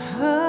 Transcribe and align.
hadiratmu 0.00 0.39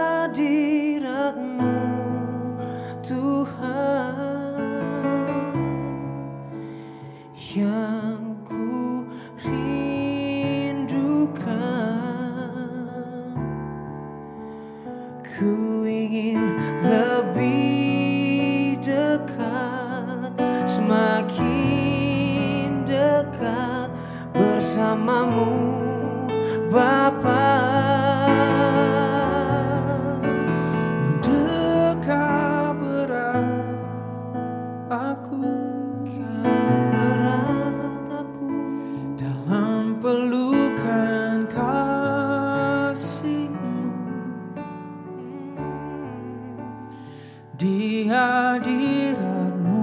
di 47.82 48.06
hadiratmu 48.06 49.82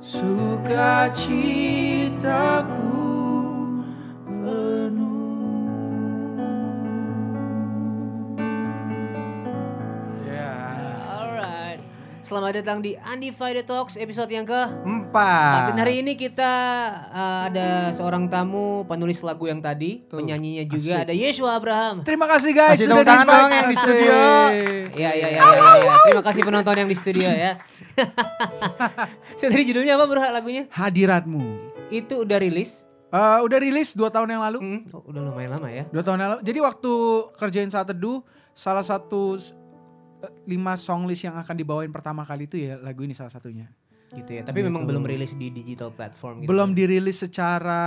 sukacitaku 0.00 1.44
penuh. 4.24 5.20
Yes. 10.24 11.04
Alright 11.04 11.84
Selamat 12.24 12.64
datang 12.64 12.80
di 12.80 12.96
Undivided 12.96 13.68
Talks 13.68 14.00
episode 14.00 14.32
yang 14.32 14.48
ke 14.48 14.72
Empat. 15.10 15.74
Dan 15.74 15.76
hari 15.82 16.06
ini 16.06 16.14
kita 16.14 16.52
uh, 17.10 17.50
ada 17.50 17.90
seorang 17.90 18.30
tamu 18.30 18.86
penulis 18.86 19.18
lagu 19.26 19.50
yang 19.50 19.58
tadi, 19.58 20.06
penyanyinya 20.06 20.62
juga 20.70 21.02
ada 21.02 21.10
Yeshua 21.10 21.58
Abraham. 21.58 22.06
Terima 22.06 22.30
kasih 22.30 22.54
guys 22.54 22.78
Kasih 22.78 22.86
sudah 22.86 23.02
tangan 23.02 23.26
dong 23.26 23.50
yang 23.50 23.66
di 23.66 23.74
Asik. 23.74 23.86
studio. 23.90 24.14
Ya 24.94 25.10
ya 25.10 25.28
ya, 25.34 25.42
ya, 25.42 25.66
ya. 25.82 25.94
Terima 26.06 26.22
kasih 26.22 26.42
penonton 26.46 26.74
yang 26.78 26.86
di 26.86 26.94
studio 26.94 27.26
ya. 27.26 27.58
so, 29.42 29.50
tadi 29.50 29.66
judulnya 29.66 29.98
apa 29.98 30.06
bro 30.06 30.22
lagunya? 30.30 30.70
Hadiratmu. 30.70 31.42
Itu 31.90 32.22
udah 32.22 32.38
rilis. 32.38 32.86
Eh, 33.10 33.38
udah 33.42 33.58
rilis 33.58 33.98
2 33.98 34.14
tahun 34.14 34.30
yang 34.30 34.46
lalu. 34.46 34.58
Hmm, 34.62 34.80
oh, 34.94 35.02
udah 35.10 35.26
lumayan 35.26 35.58
lama 35.58 35.74
ya. 35.74 35.90
Dua 35.90 36.06
tahun 36.06 36.22
yang 36.22 36.30
lalu. 36.38 36.42
Jadi 36.46 36.58
waktu 36.62 36.92
kerjain 37.34 37.66
saat 37.66 37.90
teduh, 37.90 38.22
salah 38.54 38.86
satu 38.86 39.34
eh, 40.22 40.30
lima 40.46 40.78
song 40.78 41.10
list 41.10 41.26
yang 41.26 41.34
akan 41.34 41.58
dibawain 41.58 41.90
pertama 41.90 42.22
kali 42.22 42.46
itu 42.46 42.62
ya 42.62 42.78
lagu 42.78 43.02
ini 43.02 43.10
salah 43.10 43.34
satunya. 43.34 43.66
Gitu 44.10 44.30
ya. 44.32 44.42
Tapi 44.42 44.60
memang 44.60 44.82
belum 44.82 45.02
rilis 45.02 45.32
di 45.32 45.48
digital 45.48 45.90
platform 45.90 46.42
gitu. 46.42 46.50
Belum 46.50 46.74
dirilis 46.74 47.22
secara 47.22 47.82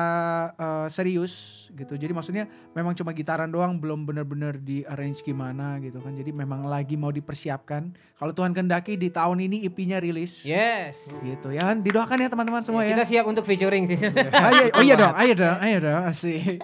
eh, 0.50 0.88
serius 0.88 1.34
gitu. 1.70 1.94
Jadi 1.94 2.10
maksudnya 2.10 2.46
memang 2.72 2.94
cuma 2.94 3.12
gitaran 3.12 3.48
doang, 3.48 3.76
belum 3.76 4.06
bener-bener 4.06 4.56
di 4.56 4.84
arrange 4.84 5.20
gimana 5.20 5.78
gitu 5.80 6.00
kan. 6.00 6.14
Jadi 6.14 6.32
memang 6.32 6.64
lagi 6.64 6.96
mau 6.96 7.10
dipersiapkan. 7.10 7.92
Kalau 8.16 8.32
Tuhan 8.32 8.52
kehendaki 8.52 8.96
di 8.96 9.10
tahun 9.10 9.42
ini 9.42 9.68
EP-nya 9.68 10.00
rilis. 10.00 10.48
Yes. 10.48 11.12
Gitu 11.20 11.52
ya 11.52 11.66
kan. 11.66 11.84
Didoakan 11.84 12.18
ya 12.18 12.30
teman-teman 12.32 12.64
semua 12.64 12.82
Ya, 12.82 12.88
ya. 12.88 12.92
kita 12.96 13.06
siap 13.06 13.26
untuk 13.26 13.44
featuring 13.44 13.84
sih. 13.84 14.00
Ah, 14.32 14.50
iya, 14.54 14.66
oh 14.72 14.82
iya 14.82 14.96
dong, 14.96 15.14
ayo 15.14 15.34
dong, 15.34 15.58
ayo 15.60 15.78
dong, 15.82 16.02
asik. 16.08 16.64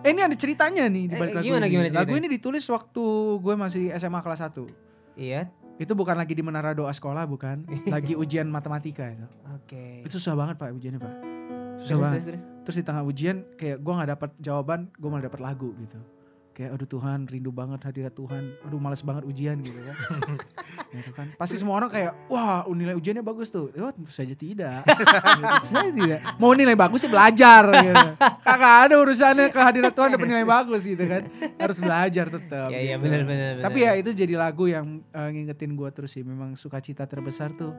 Eh, 0.00 0.10
ini 0.10 0.20
ada 0.20 0.34
ceritanya 0.34 0.86
nih 0.86 1.06
di 1.06 1.14
balik 1.14 1.32
Eh, 1.32 1.36
lagu 1.38 1.46
gimana, 1.46 1.64
ini. 1.66 1.72
gimana 1.74 1.88
Lagu 1.94 2.14
ini 2.14 2.26
ditulis 2.26 2.66
waktu 2.66 3.04
gue 3.38 3.54
masih 3.54 3.94
SMA 3.94 4.18
kelas 4.18 4.42
1. 4.42 4.66
Iya. 5.14 5.46
Itu 5.78 5.94
bukan 5.94 6.18
lagi 6.18 6.34
di 6.34 6.42
menara 6.42 6.74
doa 6.74 6.90
sekolah, 6.90 7.22
bukan. 7.30 7.62
Lagi 7.94 8.18
ujian 8.18 8.50
matematika 8.50 9.06
itu. 9.06 9.26
Oke. 9.54 10.02
Itu 10.02 10.18
susah 10.18 10.34
banget 10.34 10.58
pak 10.58 10.74
ujiannya 10.74 10.98
pak. 10.98 11.14
Susah 11.78 11.86
Terus, 11.86 12.02
banget. 12.02 12.14
terus, 12.18 12.26
terus. 12.26 12.42
Terus 12.66 12.76
di 12.76 12.84
tengah 12.84 13.02
ujian 13.06 13.36
kayak 13.54 13.78
gue 13.80 13.92
nggak 13.94 14.10
dapat 14.18 14.30
jawaban, 14.42 14.80
gue 14.92 15.08
malah 15.08 15.24
dapat 15.30 15.40
lagu 15.40 15.70
gitu. 15.78 15.98
Kayak 16.58 16.74
aduh 16.74 16.90
Tuhan 16.90 17.30
rindu 17.30 17.54
banget 17.54 17.86
hadirat 17.86 18.10
Tuhan. 18.18 18.58
Aduh 18.66 18.82
males 18.82 18.98
banget 19.06 19.22
ujian 19.30 19.62
gitu 19.62 19.78
kan. 19.78 19.94
gitu 20.98 21.10
kan. 21.14 21.30
Pasti 21.38 21.54
semua 21.54 21.78
orang 21.78 21.86
kayak 21.86 22.26
wah 22.26 22.66
nilai 22.74 22.98
ujiannya 22.98 23.22
bagus 23.22 23.54
tuh. 23.54 23.70
Ya 23.78 23.94
tentu 23.94 24.10
saja 24.10 24.34
tidak. 24.34 24.82
Gitu, 24.98 25.46
tentu 25.46 25.68
saja 25.70 25.90
tidak. 25.94 26.20
Mau 26.42 26.50
nilai 26.50 26.74
bagus 26.74 27.06
sih 27.06 27.10
belajar 27.10 27.62
gitu. 27.70 28.06
Kagak 28.42 28.74
ada 28.90 28.94
urusannya 28.98 29.54
kehadirat 29.54 29.94
Tuhan 29.94 30.18
dapat 30.18 30.26
nilai 30.26 30.42
bagus 30.42 30.82
gitu 30.82 31.04
kan. 31.06 31.30
Harus 31.54 31.78
belajar 31.78 32.26
tetap. 32.26 32.74
Ya, 32.74 32.80
ya, 32.82 32.98
gitu. 32.98 33.06
benar, 33.06 33.22
benar, 33.22 33.50
benar. 33.54 33.64
Tapi 33.70 33.78
ya 33.86 33.92
itu 33.94 34.10
jadi 34.10 34.34
lagu 34.34 34.66
yang 34.66 35.06
eh, 35.14 35.28
ngingetin 35.30 35.78
gue 35.78 35.88
terus 35.94 36.10
sih. 36.10 36.26
Memang 36.26 36.58
sukacita 36.58 37.06
terbesar 37.06 37.54
tuh 37.54 37.70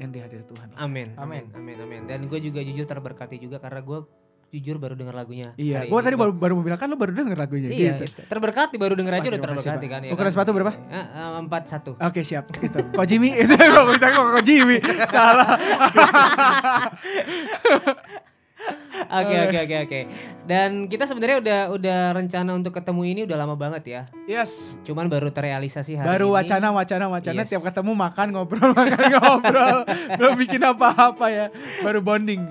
yang 0.00 0.08
di 0.08 0.24
hadirat 0.24 0.48
Tuhan. 0.48 0.68
Amin. 0.80 1.12
Amin. 1.20 1.52
Amin. 1.52 1.76
Amin. 1.76 2.02
Dan 2.08 2.24
gue 2.32 2.40
juga 2.40 2.64
jujur 2.64 2.88
terberkati 2.88 3.36
juga 3.36 3.60
karena 3.60 3.84
gue 3.84 4.21
jujur 4.52 4.76
baru 4.76 4.92
dengar 4.92 5.16
lagunya. 5.16 5.56
Iya, 5.56 5.88
gue 5.88 5.96
ini. 5.96 6.04
tadi 6.04 6.12
baru, 6.12 6.36
baru 6.36 6.60
mau 6.60 6.64
bilang 6.68 6.76
kan 6.76 6.92
lo 6.92 7.00
baru 7.00 7.16
denger 7.16 7.40
lagunya 7.40 7.72
Iya, 7.72 7.96
gitu. 7.96 8.04
itu. 8.12 8.20
terberkati 8.28 8.76
baru 8.76 8.92
denger 8.92 9.16
aja 9.16 9.26
udah 9.32 9.42
terberkati 9.48 9.86
kan 9.88 10.00
ya. 10.04 10.12
Ukuran 10.12 10.28
kan? 10.28 10.34
sepatu 10.36 10.52
berapa? 10.52 10.72
Ah, 10.92 11.08
ah, 11.08 11.40
Empat 11.40 11.72
satu. 11.72 11.96
Oke 11.96 12.20
siap 12.20 12.52
gitu. 12.60 12.84
Kok 12.92 13.06
Jimmy? 13.08 13.32
Kok 13.32 13.96
kita 13.96 14.06
kok 14.12 14.24
kok 14.36 14.44
Jimmy? 14.44 14.76
Salah. 15.08 15.56
Oke 19.04 19.34
oke 19.42 19.58
oke 19.60 19.76
oke. 19.82 20.00
Dan 20.42 20.70
kita 20.86 21.04
sebenarnya 21.04 21.38
udah 21.38 21.60
udah 21.70 22.00
rencana 22.12 22.50
untuk 22.50 22.72
ketemu 22.72 23.02
ini 23.04 23.20
udah 23.24 23.36
lama 23.36 23.54
banget 23.54 23.82
ya. 23.84 24.02
Yes. 24.24 24.74
Cuman 24.82 25.06
baru 25.06 25.28
terrealisasi 25.28 25.94
hari 25.94 26.06
Baru 26.06 26.30
ini. 26.30 26.36
wacana 26.36 26.68
wacana 26.70 27.06
wacana 27.06 27.40
Yes. 27.40 27.50
tiap 27.50 27.62
ketemu 27.62 27.92
makan 27.92 28.26
ngobrol 28.30 28.70
makan 28.78 29.04
ngobrol. 29.12 29.76
Belum 30.16 30.34
bikin 30.36 30.60
apa-apa 30.60 31.26
ya. 31.28 31.46
Baru 31.80 32.00
bonding. 32.00 32.42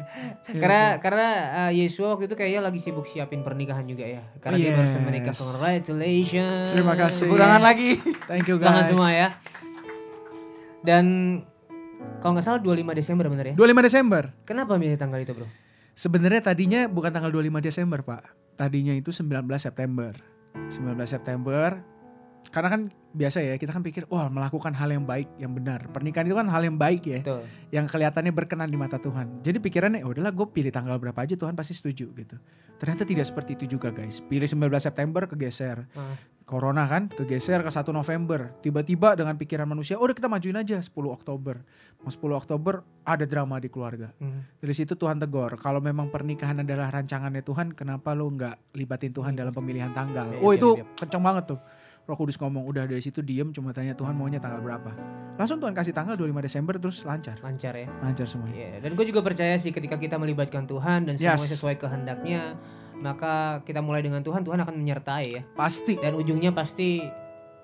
Karena 0.52 1.00
karena 1.00 1.28
uh, 1.64 1.72
Yesua 1.72 2.16
waktu 2.16 2.28
itu 2.28 2.36
kayaknya 2.36 2.62
lagi 2.64 2.80
sibuk 2.80 3.06
siapin 3.06 3.40
pernikahan 3.42 3.84
juga 3.84 4.04
ya. 4.04 4.22
Karena 4.40 4.58
dia 4.58 4.72
baru 4.74 5.00
menikah. 5.02 5.32
Yes. 5.32 5.40
Congratulations. 5.42 6.68
Terima 6.70 6.94
kasih. 6.96 7.28
Tepuk 7.28 7.40
tangan 7.40 7.62
lagi. 7.62 7.92
Thank 8.28 8.48
you 8.48 8.58
Tangan 8.58 8.84
guys. 8.84 8.90
semua 8.92 9.10
ya. 9.10 9.28
Dan 10.82 11.06
kalau 12.18 12.34
nggak 12.34 12.46
salah 12.46 12.60
25 12.60 12.98
Desember 12.98 13.26
bener 13.30 13.54
ya. 13.54 13.56
25 13.56 13.88
Desember. 13.88 14.24
Kenapa 14.44 14.76
milih 14.76 14.98
tanggal 14.98 15.22
itu 15.22 15.34
bro? 15.34 15.46
Sebenarnya 16.02 16.42
tadinya 16.42 16.90
bukan 16.90 17.14
tanggal 17.14 17.30
25 17.30 17.62
Desember, 17.62 18.02
Pak. 18.02 18.58
Tadinya 18.58 18.90
itu 18.90 19.14
19 19.14 19.46
September. 19.62 20.18
19 20.74 20.98
September. 21.06 21.78
Karena 22.50 22.70
kan 22.74 22.82
biasa 23.14 23.46
ya, 23.46 23.54
kita 23.62 23.70
kan 23.70 23.86
pikir, 23.86 24.10
wah 24.10 24.26
melakukan 24.26 24.74
hal 24.74 24.90
yang 24.90 25.06
baik, 25.06 25.30
yang 25.38 25.54
benar. 25.54 25.94
Pernikahan 25.94 26.26
itu 26.26 26.34
kan 26.34 26.50
hal 26.50 26.66
yang 26.66 26.74
baik 26.82 27.06
ya. 27.06 27.22
Betul. 27.22 27.46
yang 27.70 27.86
kelihatannya 27.86 28.34
berkenan 28.34 28.74
di 28.74 28.82
mata 28.82 28.98
Tuhan. 28.98 29.46
Jadi 29.46 29.62
pikirannya, 29.62 30.02
"Ya 30.02 30.10
udahlah 30.10 30.34
gue 30.34 30.50
pilih 30.50 30.74
tanggal 30.74 30.98
berapa 30.98 31.22
aja 31.22 31.38
Tuhan 31.38 31.54
pasti 31.54 31.78
setuju 31.78 32.10
gitu. 32.18 32.36
Ternyata 32.82 33.06
tidak 33.06 33.30
seperti 33.30 33.54
itu 33.62 33.78
juga 33.78 33.94
guys. 33.94 34.26
Pilih 34.26 34.50
19 34.50 34.82
September 34.82 35.30
kegeser. 35.30 35.86
Ah. 35.94 36.18
Corona 36.52 36.84
kan 36.84 37.08
kegeser 37.08 37.64
ke 37.64 37.72
1 37.72 37.96
November. 37.96 38.52
Tiba-tiba 38.60 39.16
dengan 39.16 39.40
pikiran 39.40 39.64
manusia, 39.64 39.96
oh 39.96 40.04
udah 40.04 40.12
kita 40.12 40.28
majuin 40.28 40.60
aja 40.60 40.84
10 40.84 40.92
Oktober. 41.08 41.64
Mau 42.04 42.12
10 42.12 42.20
Oktober 42.36 42.84
ada 43.08 43.24
drama 43.24 43.56
di 43.56 43.72
keluarga. 43.72 44.12
Hmm. 44.20 44.44
Dari 44.60 44.76
situ 44.76 45.00
Tuhan 45.00 45.16
tegur, 45.16 45.56
kalau 45.56 45.80
memang 45.80 46.12
pernikahan 46.12 46.60
adalah 46.60 46.92
rancangannya 46.92 47.40
Tuhan, 47.40 47.72
kenapa 47.72 48.12
lu 48.12 48.28
nggak 48.36 48.76
libatin 48.76 49.16
Tuhan 49.16 49.32
dalam 49.40 49.56
pemilihan 49.56 49.96
tanggal? 49.96 50.36
Iya, 50.36 50.44
Oh 50.44 50.52
iya, 50.52 50.60
itu 50.60 50.70
iya. 50.76 50.84
kenceng 51.00 51.24
banget 51.24 51.56
tuh. 51.56 51.60
Roh 52.04 52.18
Kudus 52.18 52.36
ngomong, 52.36 52.68
udah 52.68 52.84
dari 52.84 53.00
situ 53.00 53.24
diem 53.24 53.54
cuma 53.56 53.72
tanya 53.72 53.96
Tuhan 53.96 54.12
maunya 54.12 54.42
tanggal 54.42 54.60
berapa. 54.60 54.92
Langsung 55.40 55.64
Tuhan 55.64 55.72
kasih 55.72 55.96
tanggal 55.96 56.20
25 56.20 56.44
Desember 56.44 56.76
terus 56.76 57.00
lancar. 57.08 57.40
Lancar 57.40 57.72
ya. 57.78 57.88
Lancar 58.04 58.28
semuanya. 58.28 58.58
Iya, 58.58 58.78
dan 58.84 58.92
gue 59.00 59.06
juga 59.08 59.24
percaya 59.24 59.56
sih 59.56 59.72
ketika 59.72 59.96
kita 59.96 60.20
melibatkan 60.20 60.68
Tuhan 60.68 61.08
dan 61.08 61.16
Yes. 61.16 61.40
semuanya 61.40 61.52
sesuai 61.56 61.76
kehendaknya, 61.80 62.42
maka 63.02 63.66
kita 63.66 63.82
mulai 63.82 64.06
dengan 64.06 64.22
Tuhan, 64.22 64.46
Tuhan 64.46 64.62
akan 64.62 64.76
menyertai 64.78 65.26
ya. 65.28 65.42
Pasti. 65.58 65.98
Dan 65.98 66.16
ujungnya 66.16 66.54
pasti 66.54 67.02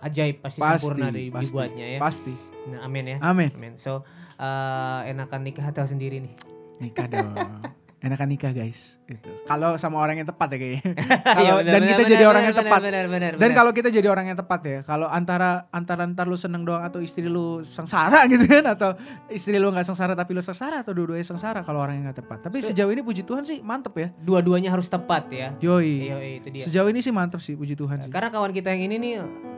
ajaib, 0.01 0.41
pasti, 0.41 0.59
Pasti, 0.59 0.81
sempurna 0.81 1.07
di, 1.13 1.29
pasti, 1.29 1.45
dibuatnya 1.53 1.85
ya. 1.97 1.99
Pasti. 2.01 2.33
Nah, 2.67 2.83
amin 2.83 3.05
ya. 3.15 3.17
Amin. 3.23 3.49
Amin. 3.53 3.73
So, 3.79 4.03
eh, 4.41 4.99
enakan 5.13 5.41
nikah 5.45 5.69
atau 5.69 5.85
sendiri 5.87 6.19
nih? 6.19 6.33
Nikah 6.81 7.07
dong. 7.07 7.31
Enakan 7.97 8.29
nikah 8.29 8.53
guys. 8.53 9.01
Gitu. 9.09 9.25
Kalau 9.49 9.73
sama 9.81 9.97
orang 9.97 10.21
yang 10.21 10.29
tepat 10.29 10.53
ya 10.53 10.57
kayaknya. 10.61 10.81
Iya, 11.17 11.33
Kalau 11.33 11.55
dan 11.65 11.81
kita 11.81 11.97
benar, 11.97 12.11
jadi 12.13 12.23
orang 12.23 12.35
benar, 12.37 12.47
yang 12.47 12.57
tepat. 12.61 12.79
Benar, 12.79 13.05
benar, 13.09 13.31
Dan 13.33 13.41
benar. 13.41 13.57
kalau 13.57 13.71
kita 13.73 13.89
jadi 13.89 14.07
orang 14.07 14.25
yang 14.29 14.37
tepat 14.37 14.61
ya, 14.61 14.79
kalau 14.85 15.07
antara 15.09 15.65
antara 15.73 16.05
ntar 16.05 16.29
lu 16.29 16.37
seneng 16.37 16.61
doang 16.61 16.85
atau 16.85 17.01
istri 17.01 17.25
lu 17.25 17.65
sengsara 17.65 18.25
gitu 18.31 18.45
kan, 18.45 18.69
atau 18.69 18.93
istri 19.33 19.57
lu 19.57 19.73
nggak 19.73 19.81
sengsara 19.81 20.13
tapi 20.13 20.37
lu 20.37 20.45
sengsara 20.45 20.85
atau 20.85 20.93
dua-duanya 20.93 21.25
sengsara 21.25 21.65
kalau 21.65 21.81
orang 21.81 21.97
yang 21.97 22.05
nggak 22.05 22.21
tepat. 22.21 22.37
Tapi 22.45 22.61
sejauh 22.61 22.91
ini 22.93 23.01
puji 23.01 23.25
Tuhan 23.25 23.41
sih 23.41 23.65
mantep 23.65 23.97
ya. 23.97 24.07
dua-duanya 24.21 24.69
harus 24.69 24.85
tepat 24.87 25.33
ya. 25.33 25.47
Yoi. 25.57 26.13
Iya, 26.13 26.17
itu 26.37 26.47
dia. 26.53 26.61
Sejauh 26.69 26.89
ini 26.93 27.01
sih 27.01 27.09
mantep 27.09 27.41
sih 27.41 27.57
puji 27.57 27.73
Tuhan 27.73 28.05
sih. 28.05 28.11
Karena 28.13 28.29
kawan 28.29 28.53
kita 28.53 28.69
yang 28.77 28.93
ini 28.93 28.95
nih 29.01 29.13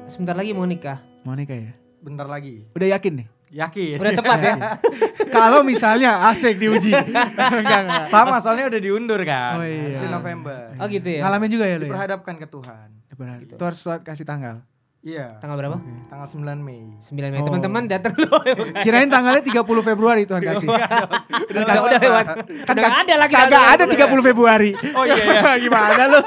sebentar 0.07 0.33
lagi 0.33 0.55
mau 0.55 0.63
nikah. 0.63 1.03
Mau 1.27 1.35
nikah 1.35 1.59
ya? 1.59 1.71
Bentar 1.99 2.23
lagi. 2.23 2.63
Udah 2.71 2.87
yakin 2.95 3.13
nih? 3.19 3.27
Yakin. 3.49 3.97
Udah 3.97 4.13
tepat 4.13 4.39
ya. 4.41 4.55
kalau 5.37 5.65
misalnya 5.65 6.29
asik 6.29 6.61
diuji. 6.61 6.93
enggak, 7.61 7.79
enggak. 7.85 8.05
Sama 8.13 8.37
soalnya 8.37 8.69
udah 8.69 8.81
diundur 8.81 9.21
kan. 9.25 9.57
Oh 9.57 9.65
iya. 9.65 10.05
November. 10.09 10.77
Oh 10.77 10.85
gitu 10.85 11.09
ya. 11.09 11.25
Ngalamin 11.25 11.49
juga 11.49 11.65
ya 11.65 11.75
lu 11.81 11.85
ya? 11.85 11.91
Diperhadapkan 11.91 12.35
ke 12.37 12.47
Tuhan. 12.47 12.87
benar. 13.19 13.37
Itu 13.43 13.59
harus 13.59 13.81
kasih 14.05 14.23
tanggal. 14.23 14.63
Iya. 14.99 15.39
Tanggal 15.39 15.55
berapa? 15.55 15.79
Tanggal 16.11 16.27
9 16.27 16.59
Mei. 16.59 16.83
9 16.99 17.15
Mei. 17.31 17.39
Oh. 17.39 17.47
Teman-teman 17.47 17.87
datang 17.87 18.11
loh. 18.19 18.43
Kirain 18.83 19.07
tanggalnya 19.07 19.39
30 19.39 19.63
Februari 19.63 20.27
Tuhan 20.27 20.43
kasih. 20.43 20.67
udah, 20.67 21.63
udah, 21.63 21.75
udah 21.87 21.99
lewat. 22.03 22.25
Kan 22.67 22.75
udah 22.75 22.91
ada 22.99 23.13
lagi. 23.15 23.31
Kagak 23.31 23.63
ada 23.79 23.83
30 23.87 24.27
Februari. 24.27 24.71
Oh 24.91 25.07
iya 25.07 25.23
ya. 25.23 25.41
Gimana 25.63 26.03
lu? 26.03 26.19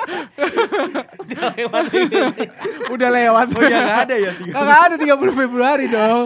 Udah 1.20 1.48
lewat. 1.52 1.84
Udah 2.88 3.08
lewat. 3.12 3.46
Oh 3.52 3.60
iya 3.60 3.78
nggak 3.78 4.00
ada 4.08 4.14
ya. 4.16 4.30
tiga- 4.40 4.54
Kagak 4.56 4.80
ada 4.88 4.96
30 4.96 5.36
Februari 5.36 5.86
dong. 5.92 6.24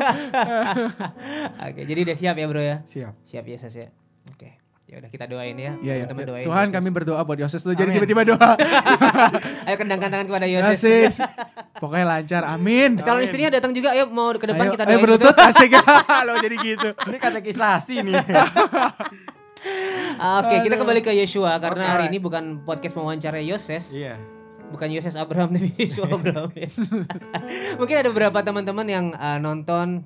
Oke, 1.59 1.81
jadi 1.83 2.01
udah 2.07 2.17
siap 2.17 2.37
ya 2.39 2.47
bro 2.47 2.63
ya? 2.63 2.77
Siap. 2.87 3.15
Siap 3.27 3.43
ya 3.43 3.57
Ses 3.59 3.75
ya. 3.75 3.89
Ya 4.87 5.03
udah 5.03 5.11
kita 5.11 5.27
doain 5.27 5.59
ya. 5.59 5.75
Iya 5.83 5.95
ya. 5.99 6.05
Teman-teman 6.07 6.31
doain. 6.31 6.47
Tuhan 6.47 6.67
kami 6.71 6.89
berdoa 6.95 7.19
buat 7.27 7.35
Yoses 7.43 7.59
lu 7.67 7.75
jadi 7.75 7.91
tiba-tiba 7.91 8.23
doa. 8.23 8.55
Ayo 9.67 9.77
kendangkan 9.83 10.15
tangan 10.15 10.27
kepada 10.31 10.47
Yoses. 10.47 10.79
Yoses. 10.79 11.27
Pokoknya 11.83 12.07
lancar. 12.07 12.47
Amin. 12.47 12.95
Calon 13.03 13.27
istrinya 13.27 13.51
datang 13.51 13.75
juga. 13.75 13.91
Ayo 13.91 14.07
mau 14.07 14.31
ke 14.31 14.47
depan 14.47 14.71
Ayo, 14.71 14.79
kita 14.79 14.83
ayo 14.87 14.95
doain. 14.95 15.03
berlutut 15.03 15.35
asik. 15.43 15.75
Lo 16.31 16.39
jadi 16.39 16.57
gitu. 16.63 16.89
Ini 17.03 17.19
katekisasi 17.19 17.95
nih. 18.07 18.15
Ah, 20.23 20.39
Oke, 20.47 20.63
kita 20.71 20.79
kembali 20.79 21.03
ke 21.03 21.11
Yeshua 21.19 21.59
karena 21.59 21.83
Oke, 21.83 21.91
hari 21.99 22.05
ini 22.07 22.23
bukan 22.23 22.63
podcast 22.63 22.95
mewawancara 22.95 23.43
Yoses. 23.43 23.91
Iya. 23.91 24.15
bukan 24.67 24.91
Yoses 24.91 25.15
Abraham 25.15 25.55
tapi 25.55 25.71
Yeshua 25.79 26.11
Abraham 26.11 26.51
ya. 26.55 26.67
Mungkin 27.79 27.97
ada 28.03 28.09
beberapa 28.11 28.39
teman-teman 28.43 28.87
yang 28.87 29.07
uh, 29.15 29.39
nonton 29.39 30.03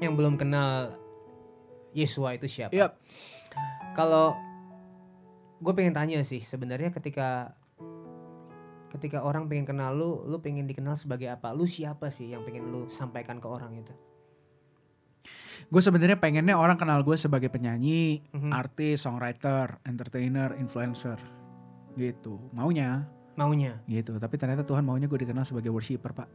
yang 0.00 0.12
belum 0.16 0.40
kenal 0.40 0.96
Yeshua 1.92 2.32
itu 2.36 2.48
siapa. 2.48 2.72
Iya. 2.72 2.96
Kalau 3.92 4.34
gue 5.60 5.72
pengen 5.76 5.92
tanya 5.92 6.22
sih 6.22 6.40
sebenarnya 6.40 6.88
ketika 6.88 7.52
ketika 8.90 9.22
orang 9.22 9.46
pengen 9.46 9.70
kenal 9.70 9.94
lu, 9.94 10.26
lu 10.26 10.42
pengen 10.42 10.66
dikenal 10.66 10.98
sebagai 10.98 11.30
apa? 11.30 11.54
Lu 11.54 11.62
siapa 11.62 12.10
sih 12.10 12.34
yang 12.34 12.42
pengen 12.42 12.70
lu 12.70 12.90
sampaikan 12.90 13.38
ke 13.38 13.46
orang 13.46 13.78
itu? 13.78 13.94
Gue 15.70 15.78
sebenarnya 15.78 16.18
pengennya 16.18 16.58
orang 16.58 16.74
kenal 16.74 17.04
gue 17.06 17.14
sebagai 17.14 17.46
penyanyi, 17.46 18.24
Mhm. 18.34 18.50
artis, 18.50 19.06
songwriter, 19.06 19.78
entertainer, 19.86 20.58
influencer. 20.58 21.20
Gitu. 21.94 22.40
Maunya 22.50 23.06
Maunya. 23.38 23.78
gitu. 23.86 24.18
Tapi 24.18 24.34
ternyata 24.34 24.66
Tuhan 24.66 24.82
maunya 24.82 25.06
gue 25.06 25.20
dikenal 25.22 25.46
sebagai 25.46 25.70
worshiper, 25.70 26.10
Pak. 26.10 26.28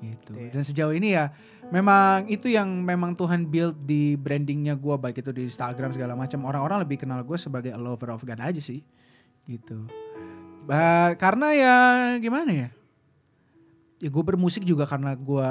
Gitu. 0.00 0.32
Gitu 0.32 0.32
ya. 0.36 0.50
Dan 0.52 0.62
sejauh 0.62 0.94
ini 0.94 1.16
ya 1.16 1.32
memang 1.68 2.28
itu 2.28 2.46
yang 2.46 2.68
memang 2.84 3.16
Tuhan 3.16 3.48
build 3.48 3.74
di 3.82 4.14
brandingnya 4.14 4.76
gue 4.76 4.94
baik 4.94 5.20
itu 5.20 5.30
di 5.32 5.48
Instagram 5.48 5.90
segala 5.90 6.12
macam. 6.14 6.44
Orang-orang 6.44 6.84
lebih 6.84 7.02
kenal 7.02 7.22
gue 7.22 7.36
sebagai 7.36 7.72
a 7.72 7.80
lover 7.80 8.12
of 8.12 8.22
God 8.22 8.38
aja 8.38 8.60
sih. 8.60 8.84
Gitu. 9.46 9.86
Ba- 10.66 11.14
karena 11.14 11.48
ya 11.54 11.74
gimana 12.18 12.50
ya? 12.50 12.68
Ya 13.96 14.08
gue 14.12 14.22
bermusik 14.22 14.62
juga 14.62 14.84
karena 14.84 15.16
gue 15.16 15.48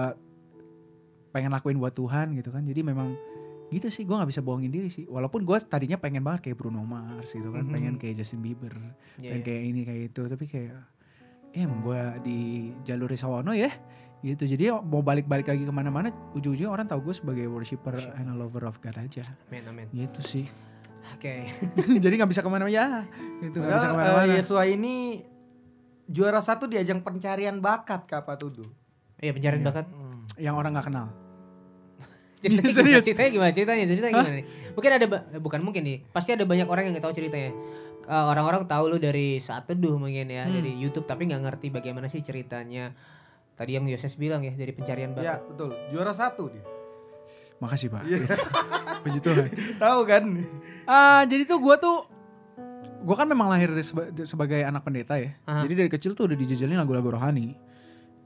pengen 1.31 1.51
lakuin 1.51 1.79
buat 1.79 1.91
Tuhan 1.91 2.35
gitu 2.37 2.53
kan. 2.53 2.63
Jadi 2.63 2.81
memang 2.85 3.17
gitu 3.73 3.89
sih 3.89 4.05
gue 4.05 4.13
nggak 4.13 4.29
bisa 4.29 4.45
bohongin 4.45 4.69
diri 4.69 4.87
sih. 4.87 5.09
Walaupun 5.09 5.41
gue 5.41 5.57
tadinya 5.65 5.97
pengen 5.97 6.21
banget 6.21 6.47
kayak 6.47 6.57
Bruno 6.61 6.85
Mars 6.85 7.33
gitu 7.33 7.49
kan, 7.49 7.65
Mhm. 7.65 7.73
pengen 7.73 7.93
kayak 7.97 8.21
Justin 8.21 8.45
Bieber, 8.45 8.71
Iya, 9.17 9.33
pengen 9.33 9.41
iya. 9.41 9.43
kayak 9.43 9.61
ini 9.65 9.81
kayak 9.83 10.01
itu. 10.13 10.21
Tapi 10.29 10.45
kayak 10.45 10.73
ya 11.55 11.59
emang 11.65 11.79
gue 11.81 12.01
di 12.21 12.39
jalur 12.83 13.09
Sawono 13.15 13.55
ya 13.55 13.71
gitu. 14.25 14.43
Jadi 14.47 14.73
mau 14.73 14.99
balik-balik 14.99 15.45
lagi 15.45 15.61
ke 15.61 15.69
mana-mana, 15.69 16.09
ujung-ujungnya 16.31 16.67
orang 16.67 16.85
tahu 16.85 17.05
gue 17.05 17.15
sebagai 17.15 17.45
worshiper 17.45 17.93
and 18.13 18.25
a 18.25 18.33
lover 18.33 18.65
of 18.65 18.77
God 18.79 18.97
aja. 18.97 19.21
Amin 19.45 19.61
amin. 19.63 19.87
Gitu 19.89 20.19
sih. 20.19 20.45
Oke. 21.13 21.45
Jadi 22.03 22.13
nggak 22.15 22.27
bisa 22.27 22.41
ke 22.41 22.49
mana-mana 22.49 22.67
ya. 22.67 23.05
Gitu 23.39 23.53
nggak 23.55 23.71
bisa 23.71 23.87
ke 23.87 23.95
mana-mana. 23.95 24.25
eh, 24.27 24.37
Yesua 24.37 24.65
ini 24.65 25.21
juara 26.03 26.37
satu 26.39 26.65
di 26.65 26.75
ajang 26.75 26.99
pencarian 26.99 27.57
bakat 27.59 28.03
Kak 28.03 28.25
Patudu. 28.25 28.65
Iya 29.15 29.31
pencarian 29.31 29.61
Iya. 29.61 29.67
bakat. 29.67 29.85
Hmm. 29.87 30.25
Yang 30.35 30.55
orang 30.55 30.71
nggak 30.73 30.87
kenal. 30.87 31.07
Ceritanya 32.41 32.59
gimana? 32.65 32.73
Serius? 32.73 33.03
Ceritanya 33.03 33.29
gimana? 33.31 33.51
Ceritanya, 33.51 33.83
ceritanya 33.85 34.13
gimana 34.13 34.35
nih? 34.35 34.45
Mungkin 34.73 34.91
ada, 34.91 35.05
eh, 35.31 35.41
bukan 35.41 35.59
mungkin 35.61 35.81
nih. 35.83 35.97
Pasti 36.09 36.29
ada 36.33 36.43
banyak 36.43 36.67
orang 36.67 36.83
yang 36.85 36.93
nggak 36.97 37.05
tahu 37.05 37.15
ceritanya. 37.15 37.51
Eh, 38.05 38.25
orang-orang 38.25 38.65
tahu 38.65 38.83
lu 38.85 38.97
dari 38.97 39.37
saat 39.39 39.65
teduh 39.65 39.97
mungkin 39.97 40.29
ya, 40.29 40.45
Hmm. 40.45 40.53
dari 40.53 40.73
YouTube, 40.73 41.05
tapi 41.05 41.25
nggak 41.25 41.41
ngerti 41.41 41.67
bagaimana 41.69 42.05
sih 42.05 42.21
ceritanya. 42.21 42.93
Tadi 43.55 43.71
yang 43.71 43.87
Yoses 43.87 44.13
bilang 44.13 44.43
ya, 44.43 44.51
dari 44.51 44.69
pencarian 44.69 45.15
Ya 45.15 45.39
bakat. 45.39 45.39
betul, 45.47 45.69
juara 45.89 46.11
satu 46.11 46.51
dia. 46.51 46.63
Makasih 47.55 47.87
pak. 47.87 48.03
Iya. 48.03 48.19
Puji 49.03 49.19
Tuhan. 49.19 49.47
Tahu 49.79 49.99
kan? 50.03 50.23
Ah, 50.83 51.23
jadi 51.23 51.47
tuh 51.47 51.59
gue 51.59 51.75
tuh 51.77 51.97
gue 52.99 53.15
kan 53.15 53.23
memang 53.23 53.47
lahir 53.47 53.71
seba- 53.79 54.11
sebagai 54.23 54.59
anak 54.59 54.83
pendeta 54.83 55.15
ya. 55.15 55.31
Aha. 55.45 55.63
Jadi 55.63 55.73
dari 55.77 55.89
kecil 55.89 56.11
tuh 56.11 56.27
udah 56.27 56.35
dijajalin 56.35 56.75
lagu-lagu 56.75 57.15
rohani. 57.15 57.55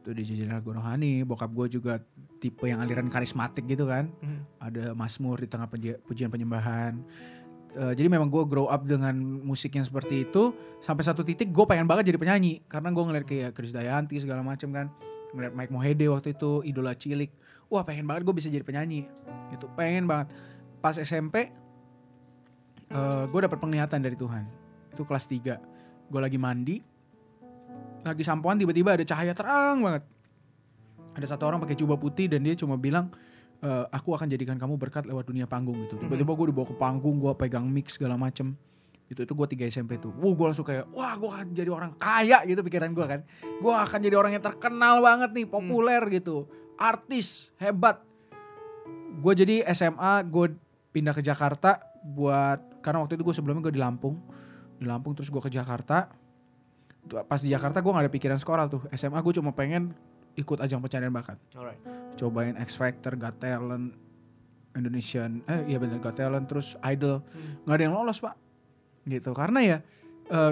Tuh 0.02 0.16
dijajalin 0.16 0.50
lagu 0.52 0.74
rohani. 0.74 1.22
Bokap 1.22 1.52
gue 1.52 1.78
juga 1.78 2.02
tipe 2.40 2.66
yang 2.66 2.82
aliran 2.82 3.06
karismatik 3.06 3.68
gitu 3.68 3.86
kan. 3.86 4.10
Hmm. 4.18 4.50
Ada 4.58 4.98
Mazmur 4.98 5.38
di 5.38 5.46
tengah 5.46 5.68
puji- 5.68 6.00
pujian 6.02 6.28
penyembahan. 6.28 6.98
Eh, 7.70 7.94
jadi 7.94 8.10
memang 8.10 8.28
gue 8.28 8.42
grow 8.44 8.66
up 8.66 8.82
dengan 8.82 9.14
musik 9.20 9.70
yang 9.72 9.86
seperti 9.86 10.26
itu 10.26 10.52
sampai 10.80 11.06
satu 11.06 11.22
titik 11.22 11.54
gue 11.54 11.66
pengen 11.66 11.86
banget 11.86 12.10
jadi 12.10 12.18
penyanyi 12.18 12.66
karena 12.66 12.90
gue 12.90 13.04
ngeliat 13.04 13.26
kayak 13.28 13.54
Krisdayanti 13.54 14.18
segala 14.18 14.42
macam 14.42 14.74
kan 14.74 14.88
ngeliat 15.34 15.54
Mike 15.54 15.72
Mohede 15.74 16.06
waktu 16.10 16.34
itu 16.34 16.62
idola 16.66 16.94
cilik. 16.98 17.32
Wah 17.70 17.86
pengen 17.86 18.10
banget 18.10 18.26
gue 18.26 18.36
bisa 18.36 18.50
jadi 18.50 18.66
penyanyi. 18.66 19.06
Gitu 19.54 19.66
pengen 19.78 20.10
banget. 20.10 20.34
Pas 20.80 20.96
SMP 20.98 21.52
eh 22.90 23.24
gue 23.30 23.40
dapet 23.40 23.58
penglihatan 23.62 24.02
dari 24.02 24.18
Tuhan. 24.18 24.46
Itu 24.94 25.06
kelas 25.06 25.30
3 25.30 26.10
gue 26.10 26.20
lagi 26.20 26.42
mandi 26.42 26.82
lagi 28.02 28.24
sampoan 28.24 28.58
tiba-tiba 28.58 28.96
ada 28.96 29.04
cahaya 29.04 29.36
terang 29.36 29.84
banget. 29.84 30.04
Ada 31.20 31.36
satu 31.36 31.52
orang 31.52 31.60
pakai 31.60 31.76
jubah 31.76 32.00
putih 32.00 32.32
dan 32.32 32.48
dia 32.48 32.56
cuma 32.56 32.80
bilang 32.80 33.12
"Eh, 33.60 33.86
aku 33.92 34.16
akan 34.16 34.32
jadikan 34.32 34.56
kamu 34.56 34.80
berkat 34.80 35.04
lewat 35.04 35.28
dunia 35.28 35.44
panggung 35.46 35.76
gitu. 35.84 36.00
Tiba-tiba 36.00 36.32
gue 36.32 36.48
dibawa 36.50 36.66
ke 36.66 36.76
panggung 36.80 37.20
gue 37.20 37.34
pegang 37.36 37.68
mic 37.68 37.92
segala 37.92 38.16
macem 38.16 38.56
itu 39.10 39.26
itu 39.26 39.34
gue 39.34 39.48
3 39.58 39.74
SMP 39.74 39.98
tuh. 39.98 40.14
Wuh 40.14 40.38
gue 40.38 40.46
langsung 40.54 40.62
kayak 40.62 40.86
wah 40.94 41.18
gue 41.18 41.30
akan 41.30 41.46
jadi 41.50 41.70
orang 41.74 41.98
kaya 41.98 42.46
gitu 42.46 42.62
pikiran 42.62 42.94
gue 42.94 43.06
kan. 43.10 43.20
Gue 43.58 43.74
akan 43.74 44.00
jadi 44.06 44.16
orang 44.16 44.38
yang 44.38 44.46
terkenal 44.46 45.02
banget 45.02 45.34
nih 45.34 45.46
populer 45.50 46.02
gitu. 46.14 46.46
Artis 46.78 47.50
hebat. 47.58 48.06
Gue 49.20 49.34
jadi 49.34 49.66
SMA 49.74 50.22
gue 50.30 50.54
pindah 50.94 51.18
ke 51.18 51.26
Jakarta 51.26 51.82
buat 52.06 52.62
karena 52.86 53.02
waktu 53.02 53.18
itu 53.18 53.26
gue 53.26 53.36
sebelumnya 53.36 53.66
gue 53.66 53.74
di 53.74 53.82
Lampung. 53.82 54.22
Di 54.78 54.86
Lampung 54.86 55.18
terus 55.18 55.34
gue 55.34 55.42
ke 55.42 55.50
Jakarta. 55.50 56.14
Pas 57.26 57.42
di 57.42 57.50
Jakarta 57.50 57.82
gue 57.82 57.90
gak 57.90 58.06
ada 58.06 58.14
pikiran 58.14 58.38
sekolah 58.38 58.70
tuh. 58.70 58.86
SMA 58.94 59.18
gue 59.26 59.34
cuma 59.42 59.50
pengen 59.58 59.98
ikut 60.38 60.62
ajang 60.62 60.80
pencarian 60.80 61.10
bakat. 61.10 61.42
Alright. 61.58 61.82
cobain 62.20 62.60
X 62.60 62.76
Factor, 62.76 63.16
Got 63.16 63.40
Talent, 63.40 63.96
Indonesian, 64.76 65.40
eh 65.48 65.72
iya 65.72 65.80
bener 65.80 66.04
Got 66.04 66.20
Talent, 66.20 66.46
terus 66.52 66.76
Idol, 66.84 67.24
nggak 67.64 67.76
ada 67.80 67.84
yang 67.88 67.96
lolos 67.96 68.20
pak, 68.20 68.36
gitu. 69.06 69.32
Karena 69.32 69.60
ya, 69.62 69.78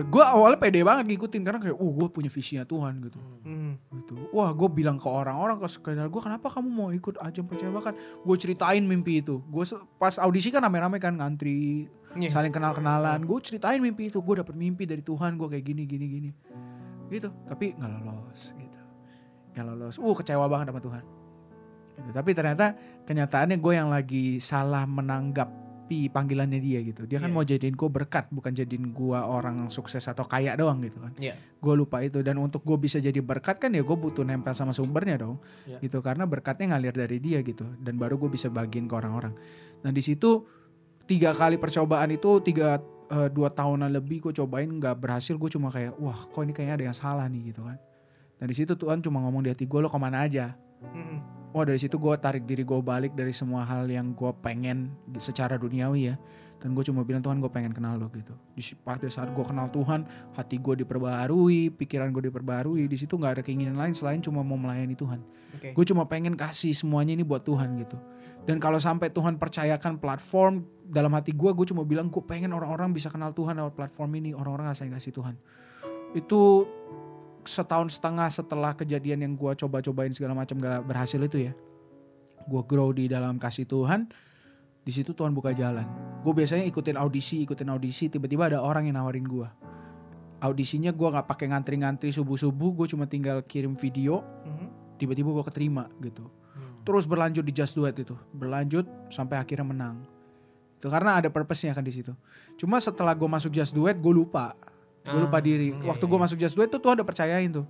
gue 0.01 0.23
awalnya 0.25 0.57
pede 0.57 0.81
banget 0.81 1.05
ngikutin 1.05 1.41
karena 1.45 1.59
kayak, 1.61 1.77
uh 1.77 1.91
gue 1.93 2.07
punya 2.09 2.29
visinya 2.33 2.65
Tuhan 2.65 2.97
gitu, 3.05 3.19
Hmm. 3.45 3.77
gitu. 3.93 4.17
Wah 4.33 4.49
gue 4.49 4.69
bilang 4.73 4.97
ke 4.97 5.05
orang-orang 5.05 5.61
ke 5.61 5.67
sekitar 5.69 6.09
gue, 6.09 6.21
kenapa 6.21 6.49
kamu 6.49 6.69
mau 6.69 6.89
ikut 6.89 7.21
ajang 7.21 7.45
pencarian 7.45 7.77
bakat? 7.77 7.93
Gue 8.25 8.35
ceritain 8.41 8.81
mimpi 8.81 9.21
itu. 9.21 9.37
Gue 9.45 9.63
pas 10.01 10.17
audisi 10.17 10.49
kan 10.49 10.65
rame-rame 10.65 10.97
kan 10.97 11.13
ngantri, 11.13 11.85
Iya. 12.17 12.33
saling 12.33 12.49
kenal-kenalan. 12.49 13.21
Gue 13.21 13.37
ceritain 13.45 13.77
mimpi 13.77 14.09
itu, 14.09 14.17
gue 14.17 14.35
dapet 14.41 14.57
mimpi 14.57 14.89
dari 14.89 15.05
Tuhan, 15.05 15.37
gue 15.37 15.45
kayak 15.45 15.65
gini, 15.65 15.85
gini, 15.85 16.05
gini, 16.09 16.29
gitu. 17.13 17.29
Tapi 17.45 17.77
nggak 17.77 18.01
lolos, 18.01 18.57
gitu. 18.57 18.79
Nggak 19.53 19.65
lolos. 19.77 19.95
Uh 20.01 20.15
kecewa 20.17 20.49
banget 20.49 20.73
sama 20.73 20.81
Tuhan. 20.81 21.03
Gitu. 22.01 22.09
Tapi 22.17 22.29
ternyata 22.33 22.65
kenyataannya 23.05 23.57
gue 23.61 23.73
yang 23.77 23.89
lagi 23.93 24.41
salah 24.41 24.89
menanggapi 25.88 26.12
panggilannya 26.12 26.60
dia 26.60 26.79
gitu. 26.84 27.08
Dia 27.08 27.20
kan 27.24 27.32
Iya. 27.32 27.36
mau 27.36 27.44
jadiin 27.48 27.75
gue 27.75 27.89
berkat, 27.89 28.25
bukan 28.29 28.51
jadiin 28.51 28.91
gue 28.91 29.17
orang 29.17 29.72
sukses 29.72 30.03
atau 30.03 30.27
kaya 30.27 30.53
doang 30.60 30.84
gitu 30.84 31.00
kan. 31.00 31.13
Iya. 31.15 31.34
Gue 31.63 31.74
lupa 31.79 32.03
itu 32.03 32.20
dan 32.22 32.36
untuk 32.38 32.62
gue 32.63 32.75
bisa 32.77 33.00
jadi 33.00 33.17
berkat 33.24 33.58
kan 33.58 33.72
ya 33.72 33.82
gue 33.82 33.98
butuh 33.98 34.27
nempel 34.27 34.51
sama 34.53 34.75
sumbernya 34.75 35.24
dong. 35.24 35.39
Iya. 35.65 35.79
Gitu 35.79 36.03
karena 36.03 36.27
berkatnya 36.27 36.75
ngalir 36.75 36.94
dari 36.94 37.17
dia 37.24 37.39
gitu 37.41 37.63
dan 37.79 37.96
baru 37.96 38.20
gue 38.20 38.29
bisa 38.29 38.51
bagiin 38.51 38.86
ke 38.86 38.94
orang-orang. 38.94 39.34
Nah 39.84 39.91
di 39.91 40.03
situ 40.03 40.44
tiga 41.08 41.32
kali 41.32 41.56
percobaan 41.56 42.12
itu 42.12 42.44
tiga 42.44 42.84
eh, 43.08 43.29
dua 43.32 43.48
tahunan 43.48 43.88
lebih 43.88 44.27
gue 44.29 44.34
cobain 44.36 44.67
nggak 44.67 45.00
berhasil 45.00 45.39
gue 45.39 45.50
cuma 45.50 45.72
kayak 45.72 45.96
wah 45.96 46.20
kok 46.27 46.44
ini 46.44 46.51
kayaknya 46.51 46.75
ada 46.75 46.86
yang 46.91 46.98
salah 46.98 47.25
nih 47.32 47.56
gitu 47.56 47.63
kan. 47.63 47.79
Nah 48.38 48.46
di 48.46 48.53
situ 48.53 48.75
Tuhan 48.75 49.00
cuma 49.00 49.24
ngomong 49.24 49.48
di 49.48 49.50
hati 49.56 49.63
gue 49.63 49.79
lo 49.79 49.88
ke 49.88 49.96
mana 49.98 50.27
aja. 50.27 50.53
Hmm. 50.81 51.19
Wah 51.55 51.63
dari 51.65 51.79
situ 51.81 51.98
gue 51.98 52.13
tarik 52.19 52.46
diri 52.46 52.62
gue 52.62 52.79
balik 52.84 53.17
dari 53.17 53.34
semua 53.34 53.65
hal 53.65 53.89
yang 53.89 54.13
gue 54.13 54.31
pengen 54.43 54.93
secara 55.17 55.57
duniawi 55.57 56.13
ya. 56.13 56.15
Dan 56.57 56.74
gue 56.74 56.81
cuma 56.81 57.05
bilang 57.05 57.22
Tuhan 57.22 57.38
gue 57.38 57.51
pengen 57.53 57.69
kenal 57.69 58.01
lo 58.01 58.10
gitu. 58.10 58.34
Pada 58.81 59.05
saat 59.13 59.29
gue 59.29 59.46
kenal 59.46 59.69
Tuhan, 59.69 60.10
hati 60.34 60.57
gue 60.57 60.81
diperbarui, 60.81 61.69
pikiran 61.69 62.10
gue 62.10 62.34
diperbarui. 62.34 62.89
Di 62.89 62.98
situ 62.98 63.13
nggak 63.13 63.39
ada 63.39 63.43
keinginan 63.46 63.77
lain 63.77 63.93
selain 63.93 64.25
cuma 64.25 64.41
mau 64.41 64.57
melayani 64.57 64.98
Tuhan. 64.98 65.22
Oke. 65.53 65.77
Gue 65.77 65.86
cuma 65.86 66.10
pengen 66.10 66.34
kasih 66.34 66.74
semuanya 66.74 67.13
ini 67.13 67.22
buat 67.22 67.46
Tuhan 67.46 67.77
gitu. 67.77 67.98
Dan 68.50 68.57
kalau 68.57 68.81
sampai 68.81 69.13
Tuhan 69.13 69.38
percayakan 69.38 70.01
platform 70.01 70.65
dalam 70.89 71.13
hati 71.13 71.29
gue, 71.29 71.51
gue 71.53 71.65
cuma 71.69 71.86
bilang 71.86 72.10
gue 72.10 72.24
pengen 72.25 72.50
orang-orang 72.57 72.89
bisa 72.89 73.13
kenal 73.13 73.38
Tuhan 73.38 73.53
lewat 73.62 73.77
platform 73.77 74.17
ini. 74.17 74.34
Orang-orang 74.34 74.74
rasain 74.74 74.89
kasih 74.89 75.13
Tuhan. 75.13 75.38
Itu 76.17 76.65
setahun 77.47 77.95
setengah 77.97 78.27
setelah 78.29 78.75
kejadian 78.75 79.23
yang 79.23 79.33
gue 79.33 79.51
coba-cobain 79.55 80.11
segala 80.11 80.35
macam 80.35 80.59
gak 80.59 80.83
berhasil 80.85 81.17
itu 81.17 81.49
ya 81.49 81.53
gue 82.47 82.61
grow 82.63 82.91
di 82.91 83.07
dalam 83.07 83.39
kasih 83.39 83.65
Tuhan 83.65 84.07
di 84.87 84.95
situ 84.95 85.11
Tuhan 85.11 85.35
buka 85.35 85.51
jalan. 85.51 85.83
Gue 86.23 86.31
biasanya 86.31 86.63
ikutin 86.63 86.95
audisi 86.95 87.43
ikutin 87.43 87.67
audisi 87.67 88.07
tiba-tiba 88.07 88.47
ada 88.47 88.63
orang 88.63 88.87
yang 88.87 88.95
nawarin 88.95 89.27
gue 89.27 89.47
audisinya 90.37 90.93
gue 90.93 91.07
nggak 91.11 91.27
pakai 91.27 91.49
ngantri-ngantri 91.49 92.13
subuh-subuh 92.13 92.71
gue 92.77 92.87
cuma 92.93 93.09
tinggal 93.09 93.41
kirim 93.43 93.73
video 93.73 94.21
Mhm. 94.45 94.67
tiba-tiba 94.95 95.29
gue 95.33 95.45
keterima 95.49 95.89
gitu. 95.99 96.29
Hmm. 96.53 96.81
terus 96.85 97.03
berlanjut 97.03 97.43
di 97.43 97.51
Just 97.51 97.75
Do 97.75 97.83
It 97.83 97.97
itu 97.99 98.15
berlanjut 98.31 98.85
sampai 99.09 99.41
akhirnya 99.41 99.65
menang. 99.67 100.07
Itu 100.77 100.87
karena 100.93 101.17
ada 101.17 101.27
purpose-nya 101.33 101.73
kan 101.73 101.81
di 101.81 101.89
situ. 101.89 102.13
Cuma 102.55 102.77
setelah 102.77 103.17
gue 103.17 103.25
masuk 103.25 103.49
Just 103.49 103.73
Do 103.73 103.89
It 103.89 103.97
gue 103.97 104.13
lupa 104.13 104.53
gue 105.07 105.21
lupa 105.23 105.37
Ah, 105.37 105.43
diri. 105.43 105.71
iya, 105.71 105.87
waktu 105.87 106.03
iya, 106.03 106.11
gue 106.11 106.17
iya. 106.19 106.23
masuk 106.27 106.37
Just 106.37 106.55
Do 106.55 106.61
It 106.61 106.69
tuh 106.69 106.79
Tuhan 106.79 106.95
udah 106.99 107.07
percayain 107.07 107.49
tuh. 107.49 107.65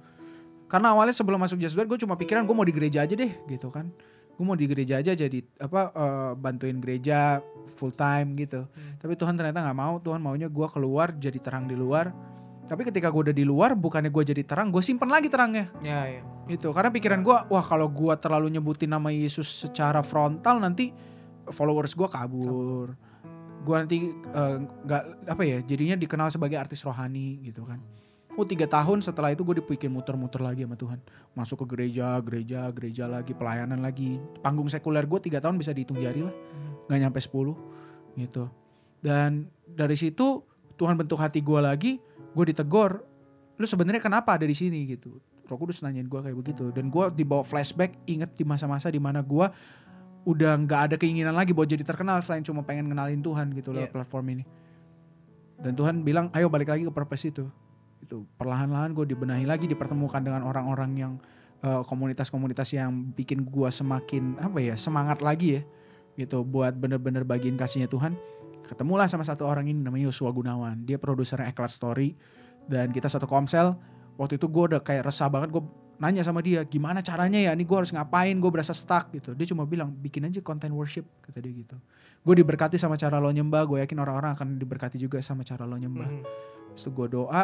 Karena 0.68 0.92
awalnya 0.92 1.14
sebelum 1.14 1.38
masuk 1.38 1.58
Just 1.58 1.78
Do 1.78 1.82
It 1.82 1.88
gue 1.88 2.00
cuma 2.02 2.18
pikiran 2.18 2.44
gue 2.44 2.56
mau 2.56 2.66
di 2.66 2.74
gereja 2.74 3.06
aja 3.06 3.14
deh 3.14 3.32
gitu 3.46 3.70
kan. 3.70 3.88
Gue 4.34 4.46
mau 4.46 4.54
di 4.54 4.66
gereja 4.66 5.00
aja 5.00 5.14
jadi 5.14 5.40
apa 5.58 5.82
eh, 5.94 6.32
bantuin 6.36 6.78
gereja 6.78 7.40
full 7.74 7.94
time 7.94 8.34
gitu. 8.38 8.66
Hmm. 8.66 8.98
tapi 8.98 9.14
Tuhan 9.14 9.34
ternyata 9.34 9.62
nggak 9.62 9.78
mau. 9.78 10.02
Tuhan 10.02 10.20
maunya 10.20 10.50
gue 10.50 10.68
keluar 10.68 11.14
jadi 11.14 11.38
terang 11.38 11.66
di 11.66 11.78
luar. 11.78 12.10
Tapi 12.68 12.84
ketika 12.84 13.08
gue 13.08 13.32
udah 13.32 13.36
di 13.36 13.48
luar 13.48 13.80
bukannya 13.80 14.12
gue 14.12 14.24
jadi 14.28 14.44
terang 14.44 14.68
gue 14.70 14.84
simpen 14.84 15.08
lagi 15.08 15.32
terangnya. 15.32 15.72
Ya, 15.80 16.04
ya. 16.04 16.22
itu 16.48 16.68
karena 16.72 16.92
pikiran 16.92 17.24
gue 17.24 17.38
wah 17.48 17.64
kalau 17.64 17.92
gue 17.92 18.14
terlalu 18.20 18.48
nyebutin 18.56 18.88
nama 18.88 19.12
Yesus 19.12 19.68
secara 19.68 20.00
frontal 20.00 20.60
nanti 20.60 20.92
followers 21.48 21.92
gue 21.92 22.08
kabur 22.08 22.96
gue 23.64 23.76
nanti 23.76 23.98
eh, 24.12 24.58
nggak 24.62 25.30
apa 25.30 25.44
ya 25.46 25.58
jadinya 25.66 25.96
dikenal 25.98 26.30
sebagai 26.34 26.58
artis 26.58 26.84
rohani 26.84 27.42
gitu 27.46 27.66
kan. 27.66 27.82
Oh 28.38 28.46
tiga 28.46 28.70
tahun 28.70 29.02
setelah 29.02 29.34
itu 29.34 29.42
gue 29.42 29.66
dibikin 29.66 29.90
muter-muter 29.90 30.38
lagi 30.46 30.62
sama 30.62 30.78
Tuhan. 30.78 31.00
Masuk 31.34 31.66
ke 31.66 31.74
gereja 31.74 32.22
gereja 32.22 32.70
gereja 32.70 33.10
lagi 33.10 33.34
pelayanan 33.34 33.82
lagi. 33.82 34.22
Panggung 34.46 34.70
sekuler 34.70 35.10
gue 35.10 35.20
tiga 35.26 35.42
tahun 35.42 35.58
bisa 35.58 35.74
dihitung 35.74 35.98
jari 35.98 36.22
lah. 36.22 36.36
Nggak 36.86 37.00
nyampe 37.02 37.20
10 37.20 38.22
gitu. 38.22 38.44
Dan 39.02 39.50
dari 39.66 39.98
situ 39.98 40.46
Tuhan 40.78 40.94
bentuk 40.94 41.18
hati 41.18 41.42
gue 41.42 41.58
lagi 41.58 41.98
gue 42.38 42.46
ditegor 42.54 43.02
lu 43.58 43.66
sebenarnya 43.66 43.98
kenapa 43.98 44.38
ada 44.38 44.46
di 44.46 44.54
sini? 44.54 44.86
gitu. 44.86 45.18
Roh 45.48 45.58
Kudus 45.58 45.82
nanyain 45.82 46.06
gue 46.06 46.20
kayak 46.22 46.38
begitu. 46.38 46.70
Dan 46.70 46.94
gue 46.94 47.06
dibawa 47.18 47.42
flashback 47.42 47.98
inget 48.06 48.38
di 48.38 48.46
masa-masa 48.46 48.94
di 48.94 49.02
mana 49.02 49.26
gue 49.26 49.50
udah 50.28 50.60
nggak 50.60 50.82
ada 50.92 50.96
keinginan 51.00 51.32
lagi 51.32 51.56
buat 51.56 51.72
jadi 51.72 51.88
terkenal 51.88 52.20
selain 52.20 52.44
cuma 52.44 52.60
pengen 52.60 52.92
kenalin 52.92 53.24
Tuhan 53.24 53.48
gitu 53.56 53.72
lewat 53.72 53.88
Iya. 53.88 53.96
platform 53.96 54.26
ini. 54.36 54.44
Dan 55.58 55.74
Tuhan 55.74 56.04
bilang 56.04 56.28
ayo 56.36 56.52
balik 56.52 56.68
lagi 56.68 56.84
ke 56.84 56.92
purpose 56.92 57.32
itu. 57.32 57.48
Itu 58.04 58.28
perlahan-lahan 58.36 58.92
gue 58.92 59.08
dibenahi 59.08 59.48
lagi 59.48 59.66
dipertemukan 59.66 60.20
dengan 60.20 60.44
orang-orang 60.44 60.92
yang 60.94 61.14
eh, 61.64 61.82
komunitas-komunitas 61.88 62.76
yang 62.76 63.16
bikin 63.16 63.48
gue 63.48 63.70
semakin 63.72 64.38
apa 64.38 64.62
ya 64.62 64.76
semangat 64.78 65.26
lagi 65.26 65.58
ya 65.58 65.62
gitu 66.14 66.46
buat 66.46 66.76
bener-bener 66.78 67.24
bagiin 67.24 67.56
kasihnya 67.58 67.88
Tuhan. 67.88 68.14
Ketemulah 68.68 69.08
sama 69.08 69.24
satu 69.24 69.48
orang 69.48 69.66
ini 69.66 69.80
namanya 69.80 70.12
Yosua 70.12 70.30
Gunawan. 70.36 70.84
Dia 70.84 71.00
produsernya 71.00 71.50
Eklat 71.50 71.72
Story. 71.72 72.14
Dan 72.68 72.92
kita 72.92 73.08
satu 73.08 73.24
komsel. 73.26 73.80
Waktu 74.20 74.36
itu 74.36 74.52
gue 74.52 74.76
udah 74.76 74.82
kayak 74.84 75.08
resah 75.08 75.32
banget 75.32 75.56
gue 75.56 75.64
nanya 75.98 76.22
sama 76.22 76.46
dia 76.46 76.62
gimana 76.66 77.02
caranya 77.02 77.42
ya? 77.42 77.52
Ini 77.54 77.64
gue 77.66 77.78
harus 77.78 77.90
ngapain? 77.90 78.38
Gue 78.38 78.52
berasa 78.54 78.74
stuck 78.74 79.10
gitu. 79.14 79.34
Dia 79.34 79.46
cuma 79.50 79.66
bilang 79.66 79.90
bikin 79.90 80.30
aja 80.30 80.42
konten 80.46 80.74
worship 80.74 81.06
kata 81.26 81.42
dia 81.42 81.54
gitu. 81.54 81.78
Gue 82.22 82.38
diberkati 82.38 82.78
sama 82.78 82.98
cara 82.98 83.18
lo 83.18 83.30
nyembah. 83.34 83.66
Gue 83.66 83.78
yakin 83.82 83.98
orang-orang 83.98 84.38
akan 84.38 84.48
diberkati 84.62 85.02
juga 85.02 85.18
sama 85.26 85.42
cara 85.42 85.66
lo 85.66 85.78
nyembah. 85.78 86.10
Mhm. 86.10 86.24
Terus 86.78 86.86
gue 86.94 87.08
doa 87.10 87.44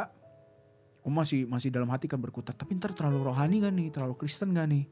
gue 1.03 1.11
masih 1.11 1.43
masih 1.51 1.67
dalam 1.67 1.91
hati 1.91 2.07
kan 2.07 2.15
berkutat 2.15 2.55
tapi 2.55 2.79
ntar 2.79 2.95
terlalu 2.95 3.27
rohani 3.27 3.59
kan 3.59 3.73
nih? 3.75 3.91
Terlalu 3.91 4.15
Kristen 4.15 4.55
gak 4.55 4.69
nih? 4.69 4.85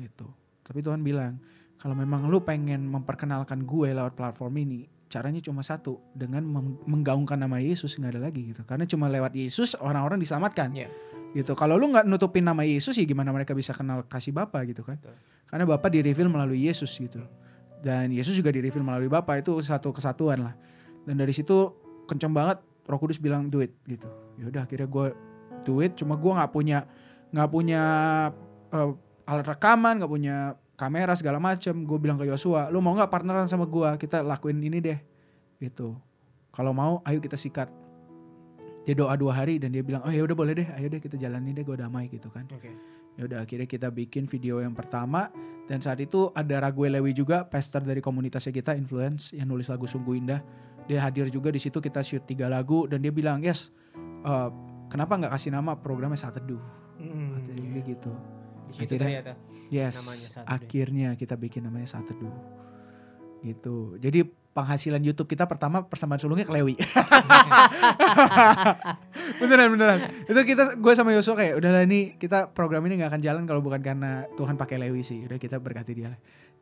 Gitu. 0.00 0.26
Tapi 0.62 0.78
Tuhan 0.80 1.02
bilang 1.04 1.36
kalau 1.76 1.98
memang 1.98 2.30
lu 2.30 2.40
pengen 2.46 2.86
memperkenalkan 2.86 3.66
gue 3.66 3.90
lewat 3.90 4.14
platform 4.14 4.54
ini 4.62 4.86
caranya 5.12 5.44
cuma 5.44 5.60
satu 5.60 6.00
dengan 6.16 6.40
menggaungkan 6.88 7.36
nama 7.36 7.60
Yesus 7.60 8.00
nggak 8.00 8.16
ada 8.16 8.20
lagi 8.32 8.48
gitu. 8.56 8.64
Karena 8.64 8.88
cuma 8.88 9.12
lewat 9.12 9.36
Yesus 9.36 9.76
orang-orang 9.76 10.16
diselamatkan. 10.16 10.72
Iya. 10.72 10.88
gitu. 11.36 11.52
Kalau 11.52 11.76
lu 11.76 11.92
nggak 11.92 12.08
nutupin 12.08 12.44
nama 12.44 12.64
Yesus 12.64 12.96
ya 12.96 13.04
gimana 13.04 13.32
mereka 13.32 13.52
bisa 13.52 13.76
kenal 13.76 14.04
kasih 14.08 14.32
Bapa 14.32 14.64
gitu 14.64 14.80
kan? 14.84 14.96
Betul. 14.96 15.16
karena 15.52 15.68
Bapa 15.68 15.92
di 15.92 16.00
reveal 16.00 16.32
melalui 16.32 16.64
Yesus 16.64 16.96
gitu. 16.96 17.20
Dan 17.84 18.08
Yesus 18.08 18.32
juga 18.32 18.48
di 18.48 18.64
reveal 18.64 18.80
melalui 18.80 19.12
Bapa 19.12 19.36
itu 19.36 19.60
satu 19.60 19.92
kesatuan 19.92 20.48
lah. 20.48 20.54
Dan 21.04 21.20
dari 21.20 21.36
situ 21.36 21.76
kenceng 22.08 22.32
banget 22.32 22.60
Roh 22.88 22.96
Kudus 22.96 23.20
bilang 23.20 23.52
do 23.52 23.60
it 23.60 23.76
gitu. 23.84 24.08
Ya 24.40 24.48
udah 24.48 24.64
akhirnya 24.64 24.88
gue 24.88 25.06
do 25.68 25.84
it 25.84 25.92
cuma 25.96 26.16
gue 26.16 26.32
nggak 26.32 26.52
punya 26.52 26.88
nggak 27.32 27.48
punya 27.48 27.82
eh, 28.72 28.92
alat 29.28 29.46
rekaman 29.46 30.00
nggak 30.02 30.12
punya 30.12 30.36
kamera 30.74 31.12
segala 31.14 31.38
macem. 31.38 31.84
Gue 31.84 31.98
bilang 31.98 32.16
ke 32.16 32.24
Yosua 32.24 32.68
lu 32.68 32.80
mau 32.80 32.92
nggak 32.92 33.08
partneran 33.08 33.46
sama 33.46 33.64
gue 33.64 33.88
kita 33.96 34.20
lakuin 34.20 34.58
ini 34.58 34.78
deh. 34.78 34.98
Gitu. 35.58 35.94
Kalau 36.50 36.72
mau 36.72 37.00
ayo 37.02 37.18
kita 37.18 37.36
sikat. 37.36 37.70
Dia 38.82 38.98
doa 38.98 39.14
dua 39.14 39.30
hari 39.32 39.62
dan 39.62 39.70
dia 39.70 39.78
bilang 39.80 40.02
oh 40.02 40.10
ya 40.10 40.26
udah 40.26 40.34
boleh 40.34 40.58
deh 40.58 40.66
ayo 40.74 40.90
deh 40.90 40.98
kita 40.98 41.14
jalani 41.14 41.54
deh 41.54 41.62
gue 41.62 41.76
damai 41.76 42.10
gitu 42.10 42.28
kan. 42.28 42.46
Oke. 42.50 42.72
ya 43.12 43.28
udah 43.28 43.44
akhirnya 43.44 43.68
kita 43.68 43.92
bikin 43.92 44.24
video 44.24 44.58
yang 44.58 44.72
pertama. 44.72 45.28
Dan 45.68 45.78
saat 45.78 46.00
itu 46.00 46.32
ada 46.34 46.58
Raguel 46.58 46.96
Lewi 46.98 47.14
juga 47.14 47.44
pastor 47.46 47.84
dari 47.84 48.00
komunitasnya 48.00 48.50
kita 48.50 48.72
influence 48.74 49.30
yang 49.30 49.46
nulis 49.46 49.68
lagu 49.68 49.86
sungguh 49.86 50.16
indah. 50.18 50.40
Dia 50.90 50.98
hadir 50.98 51.30
juga 51.30 51.52
di 51.52 51.60
situ 51.60 51.78
kita 51.78 52.02
shoot 52.02 52.26
tiga 52.26 52.50
lagu 52.50 52.90
dan 52.90 52.98
dia 52.98 53.14
bilang 53.14 53.38
yes 53.38 53.70
eh, 54.26 54.48
kenapa 54.90 55.14
nggak 55.14 55.32
kasih 55.32 55.54
nama 55.54 55.78
programnya 55.78 56.18
saat 56.18 56.36
teduh 56.36 56.58
Mhm. 56.98 57.28
Katanya 57.34 57.68
dia 57.70 57.82
gitu. 57.86 58.12
Di 58.66 58.72
situ 58.72 58.82
Akhirnya- 58.94 59.22
ternyata. 59.22 59.32
Yes 59.72 59.96
Namanya 59.96 60.28
Saat 60.28 60.44
Teduh. 60.44 60.56
akhirnya 60.60 61.08
kita 61.16 61.34
bikin 61.40 61.64
namanya 61.64 61.88
saat 61.88 62.04
teduh 62.04 62.36
gitu. 63.42 63.98
Jadi 63.98 64.22
penghasilan 64.52 65.00
YouTube 65.02 65.32
kita 65.32 65.48
pertama 65.48 65.82
persembahan 65.84 66.20
sulungnya 66.20 66.46
ke 66.46 66.54
Lewi. 66.54 66.76
Beneran 69.40 69.72
beneran. 69.72 70.00
Itu 70.28 70.40
kita 70.44 70.78
gue 70.78 70.92
sama 70.92 71.16
Yosua 71.16 71.34
kayak 71.34 71.54
udahlah 71.58 71.82
ini 71.88 72.14
kita 72.20 72.52
program 72.52 72.84
ini 72.86 73.02
nggak 73.02 73.10
akan 73.16 73.22
jalan 73.24 73.42
kalau 73.48 73.64
bukan 73.64 73.80
karena 73.80 74.28
Tuhan 74.36 74.54
pakai 74.54 74.76
Lewi 74.78 75.02
sih. 75.02 75.26
Udah 75.26 75.40
kita 75.40 75.58
berkati 75.58 75.92
dia. 75.96 76.12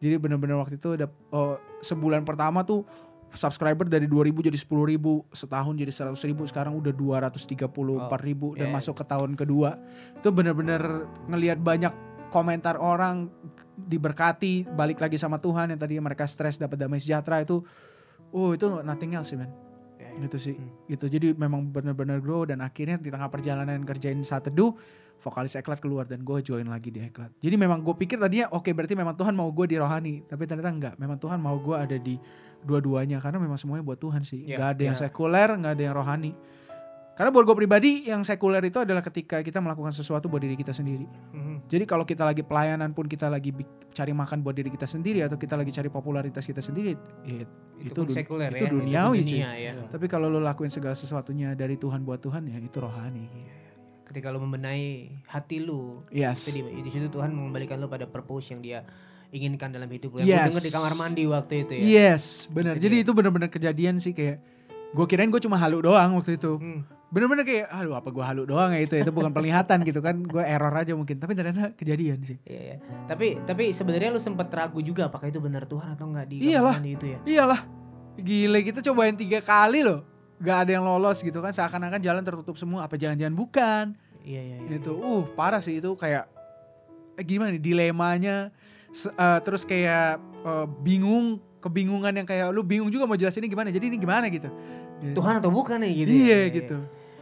Jadi 0.00 0.16
bener-bener 0.16 0.56
waktu 0.56 0.80
itu 0.80 0.96
udah 0.96 1.08
oh, 1.34 1.60
sebulan 1.84 2.24
pertama 2.24 2.64
tuh 2.64 2.86
subscriber 3.30 3.86
dari 3.86 4.10
2000 4.10 4.50
jadi 4.50 4.58
10 4.58 4.90
ribu 4.90 5.22
setahun 5.30 5.74
jadi 5.78 5.92
100 5.94 6.18
ribu 6.26 6.42
sekarang 6.50 6.74
udah 6.74 6.90
234 6.90 7.54
ribu 8.26 8.58
dan 8.58 8.70
yeah. 8.70 8.74
masuk 8.74 8.94
ke 8.96 9.04
tahun 9.04 9.34
kedua. 9.34 9.78
Itu 10.18 10.30
bener-bener 10.30 11.10
ngelihat 11.26 11.58
banyak 11.58 11.92
komentar 12.30 12.78
orang 12.78 13.28
diberkati 13.76 14.70
balik 14.70 15.02
lagi 15.02 15.18
sama 15.18 15.42
Tuhan 15.42 15.74
yang 15.74 15.80
tadinya 15.80 16.06
mereka 16.06 16.24
stres 16.24 16.56
dapat 16.56 16.78
damai 16.78 17.02
sejahtera 17.02 17.42
itu 17.42 17.60
oh 18.30 18.54
itu 18.54 18.80
nothing 18.86 19.18
else 19.18 19.34
sih 19.34 19.38
man 19.40 19.50
Ya, 20.00 20.26
gitu 20.26 20.38
sih. 20.40 20.56
Hmm. 20.56 20.88
gitu. 20.88 21.06
Jadi 21.06 21.36
memang 21.36 21.70
benar-benar 21.70 22.18
grow 22.24 22.48
dan 22.48 22.64
akhirnya 22.64 22.96
di 22.96 23.12
tengah 23.12 23.28
perjalanan 23.28 23.84
kerjain 23.84 24.18
saat 24.24 24.48
teduh 24.48 24.72
vokalis 25.20 25.52
eklat 25.54 25.76
keluar 25.76 26.08
dan 26.08 26.24
gue 26.24 26.40
join 26.40 26.64
lagi 26.64 26.88
di 26.88 27.04
eklat. 27.04 27.28
Jadi 27.38 27.54
memang 27.60 27.84
gue 27.84 27.92
pikir 27.92 28.16
tadinya 28.16 28.48
oke 28.50 28.72
berarti 28.72 28.96
memang 28.96 29.12
Tuhan 29.12 29.36
mau 29.36 29.52
gue 29.52 29.68
di 29.68 29.76
rohani 29.76 30.24
tapi 30.24 30.48
ternyata 30.48 30.72
enggak. 30.72 30.94
Memang 30.96 31.20
Tuhan 31.20 31.36
mau 31.38 31.54
gue 31.60 31.76
ada 31.76 31.96
di 32.00 32.16
dua-duanya 32.64 33.20
karena 33.20 33.38
memang 33.38 33.60
semuanya 33.60 33.84
buat 33.84 34.00
Tuhan 34.00 34.24
sih. 34.24 34.48
Ya, 34.48 34.56
nggak 34.56 34.70
ada 34.80 34.82
yang 34.88 34.96
ya. 34.96 35.00
sekuler 35.06 35.48
nggak 35.60 35.72
ada 35.76 35.82
yang 35.84 35.94
rohani. 35.94 36.32
Karena 37.14 37.30
buat 37.36 37.44
gue 37.44 37.56
pribadi 37.60 38.08
yang 38.08 38.24
sekuler 38.24 38.64
itu 38.64 38.80
adalah 38.80 39.04
ketika 39.04 39.44
kita 39.44 39.60
melakukan 39.60 39.92
sesuatu 39.92 40.32
buat 40.32 40.40
diri 40.40 40.56
kita 40.56 40.72
sendiri. 40.72 41.04
Mhm. 41.36 41.49
Jadi 41.70 41.84
kalau 41.84 42.02
kita 42.02 42.22
lagi 42.22 42.42
pelayanan 42.42 42.90
pun 42.90 43.06
kita 43.06 43.26
lagi 43.26 43.54
cari 43.90 44.10
makan 44.10 44.38
buat 44.40 44.52
diri 44.52 44.68
kita 44.68 44.84
sendiri 44.84 45.22
atau 45.22 45.34
kita 45.34 45.54
lagi 45.54 45.70
cari 45.70 45.86
popularitas 45.86 46.42
kita 46.42 46.58
sendiri 46.58 46.94
ya 47.22 47.46
Itu, 47.80 47.86
Itu 47.86 48.00
dun- 48.02 48.12
sekuler 48.12 48.50
itu 48.50 48.66
ya. 48.66 48.70
duniawi, 48.70 49.18
pun 49.18 49.28
dunia 49.30 49.50
ya. 49.56 49.72
tapi 49.86 50.04
kalau 50.04 50.26
lo 50.26 50.38
lakuin 50.38 50.68
segala 50.68 50.92
sesuatunya 50.92 51.54
dari 51.54 51.74
Tuhan 51.74 52.02
buat 52.02 52.18
Tuhan 52.18 52.44
ya 52.44 52.58
itu 52.58 52.76
rohani. 52.76 53.24
Ketika 54.04 54.26
lu 54.28 54.42
membenahi 54.42 55.06
hati 55.24 55.62
lu, 55.62 56.02
Yes. 56.10 56.42
itu 56.44 56.58
di, 56.58 56.82
di 56.82 56.90
situ 56.90 57.06
Tuhan 57.08 57.30
mengembalikan 57.30 57.78
lu 57.78 57.86
pada 57.86 58.04
purpose 58.04 58.50
yang 58.50 58.58
dia 58.58 58.82
inginkan 59.30 59.70
dalam 59.70 59.86
hidup. 59.86 60.18
Yang 60.18 60.26
Yes. 60.26 60.34
gue 60.34 60.50
denger 60.50 60.64
di 60.66 60.72
kamar 60.72 60.92
mandi 60.92 61.22
waktu 61.24 61.54
itu 61.62 61.72
ya. 61.72 61.82
Yes, 62.10 62.22
benar. 62.48 62.74
Itu 62.74 62.84
Jadi 62.84 62.96
dia. 62.96 63.04
itu 63.06 63.12
benar-benar 63.14 63.48
kejadian 63.48 63.96
sih 63.96 64.10
kayak 64.10 64.42
gue 64.90 65.06
kirain 65.06 65.30
gue 65.30 65.42
cuma 65.42 65.56
halu 65.58 65.84
doang 65.86 66.18
waktu 66.18 66.36
itu. 66.36 66.58
Hmm. 66.58 66.82
Bener-bener 67.10 67.42
kayak 67.42 67.66
aduh 67.74 67.98
apa 67.98 68.08
gue 68.14 68.22
halu 68.22 68.42
doang 68.46 68.70
ya 68.70 68.86
itu 68.86 68.94
itu 68.94 69.10
bukan 69.10 69.34
penglihatan 69.34 69.82
gitu 69.82 69.98
kan. 69.98 70.22
Gue 70.22 70.42
error 70.46 70.70
aja 70.70 70.94
mungkin, 70.94 71.18
tapi 71.18 71.34
ternyata 71.34 71.74
kejadian 71.74 72.22
sih. 72.22 72.38
Iya, 72.46 72.60
iya. 72.60 72.76
Tapi 73.10 73.42
tapi 73.42 73.74
sebenarnya 73.74 74.14
lu 74.14 74.22
sempat 74.22 74.50
ragu 74.54 74.78
juga 74.78 75.10
apakah 75.10 75.26
itu 75.26 75.42
benar 75.42 75.66
Tuhan 75.66 75.98
atau 75.98 76.06
enggak 76.06 76.26
di 76.30 76.36
Iyalah. 76.46 76.78
mandi 76.78 76.90
itu 76.94 77.06
ya. 77.10 77.18
Iyalah. 77.26 77.60
Gile 78.20 78.60
kita 78.62 78.78
cobain 78.82 79.14
tiga 79.18 79.42
kali 79.42 79.82
loh. 79.82 80.06
Gak 80.40 80.64
ada 80.64 80.70
yang 80.80 80.88
lolos 80.88 81.20
gitu 81.20 81.36
kan 81.44 81.52
seakan-akan 81.52 82.00
jalan 82.00 82.24
tertutup 82.24 82.56
semua 82.56 82.88
apa 82.88 82.96
jangan-jangan 82.96 83.36
bukan 83.36 83.86
Iya, 84.24 84.40
iya, 84.40 84.56
iya. 84.68 84.76
itu 84.80 84.92
uh 84.92 85.24
parah 85.32 85.60
sih 85.60 85.80
itu 85.80 85.96
kayak 85.96 86.28
eh, 87.16 87.24
gimana 87.24 87.52
nih 87.56 87.60
dilemanya 87.60 88.48
eh, 88.92 89.38
terus 89.44 89.64
kayak 89.64 90.16
eh, 90.44 90.66
bingung 90.80 91.40
kebingungan 91.60 92.12
yang 92.12 92.26
kayak 92.26 92.48
lu 92.50 92.64
bingung 92.64 92.88
juga 92.88 93.04
mau 93.04 93.14
jelasinnya 93.14 93.46
gimana 93.46 93.68
jadi 93.68 93.86
ini 93.86 94.00
gimana 94.00 94.26
gitu 94.32 94.48
Tuhan 95.00 95.40
atau 95.40 95.48
bukan 95.48 95.80
nih 95.80 95.92
gitu. 96.04 96.10
iya 96.12 96.38
ya. 96.44 96.52
gitu 96.52 96.78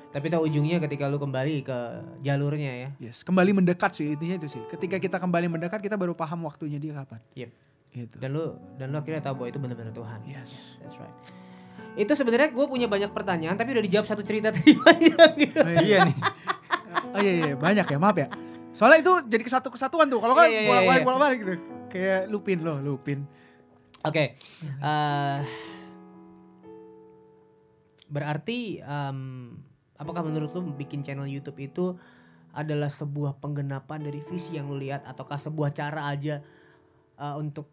Tapi 0.08 0.32
tahu 0.32 0.48
ujungnya 0.48 0.80
ketika 0.80 1.04
lu 1.04 1.20
kembali 1.20 1.68
ke 1.68 1.78
jalurnya 2.24 2.72
ya. 2.72 2.88
Yes, 2.96 3.20
kembali 3.20 3.52
mendekat 3.60 3.92
sih 3.92 4.16
intinya 4.16 4.40
itu 4.40 4.48
sih. 4.56 4.62
Ketika 4.72 4.96
kita 4.96 5.20
kembali 5.20 5.52
mendekat 5.52 5.84
kita 5.84 6.00
baru 6.00 6.16
paham 6.16 6.48
waktunya 6.48 6.80
dia 6.80 6.96
kapan. 6.96 7.20
Yep. 7.36 7.50
Gitu. 7.92 8.14
Dan 8.16 8.32
lu 8.32 8.56
dan 8.80 8.88
lu 8.88 8.96
akhirnya 8.96 9.20
tahu 9.20 9.44
bahwa 9.44 9.48
itu 9.52 9.60
benar-benar 9.60 9.92
Tuhan. 9.92 10.18
Yes. 10.24 10.80
That's 10.80 10.96
right. 10.96 11.12
Itu 11.92 12.16
sebenarnya 12.16 12.48
gue 12.48 12.66
punya 12.66 12.88
banyak 12.88 13.12
pertanyaan 13.12 13.52
tapi 13.60 13.76
udah 13.76 13.84
dijawab 13.84 14.08
satu 14.08 14.24
cerita 14.24 14.48
tadi 14.56 14.72
banyak. 14.80 15.28
gitu. 15.44 15.60
Oh, 15.60 15.72
iya 15.76 15.98
nih. 16.08 16.16
oh 17.12 17.20
iya 17.20 17.32
iya 17.44 17.54
banyak 17.60 17.86
ya 17.86 17.98
maaf 18.00 18.16
ya. 18.16 18.32
Soalnya 18.72 18.98
itu 19.04 19.12
jadi 19.28 19.42
kesatu 19.44 19.68
kesatuan 19.68 20.08
tuh. 20.08 20.24
Kalau 20.24 20.32
kan 20.32 20.48
Iya, 20.48 20.56
iya, 20.56 20.60
iya, 20.64 20.68
bolak-balik 20.72 21.02
bolak-balik 21.04 21.38
gitu. 21.44 21.52
Kayak 21.92 22.32
lupin 22.32 22.58
loh, 22.64 22.80
lupin. 22.80 23.28
Oke. 24.06 24.38
eh, 24.62 25.40
berarti 28.08 28.78
em, 28.80 29.20
apakah 29.98 30.22
menurut 30.24 30.54
lu 30.54 30.70
bikin 30.74 31.02
channel 31.02 31.28
YouTube 31.28 31.58
itu 31.60 31.98
adalah 32.54 32.88
sebuah 32.88 33.38
penggenapan 33.42 34.08
dari 34.08 34.24
visi 34.24 34.56
yang 34.56 34.70
lu 34.72 34.80
lihat 34.80 35.04
ataukah 35.04 35.36
sebuah 35.36 35.74
cara 35.74 36.08
aja 36.08 36.40
eh, 37.18 37.34
untuk 37.36 37.68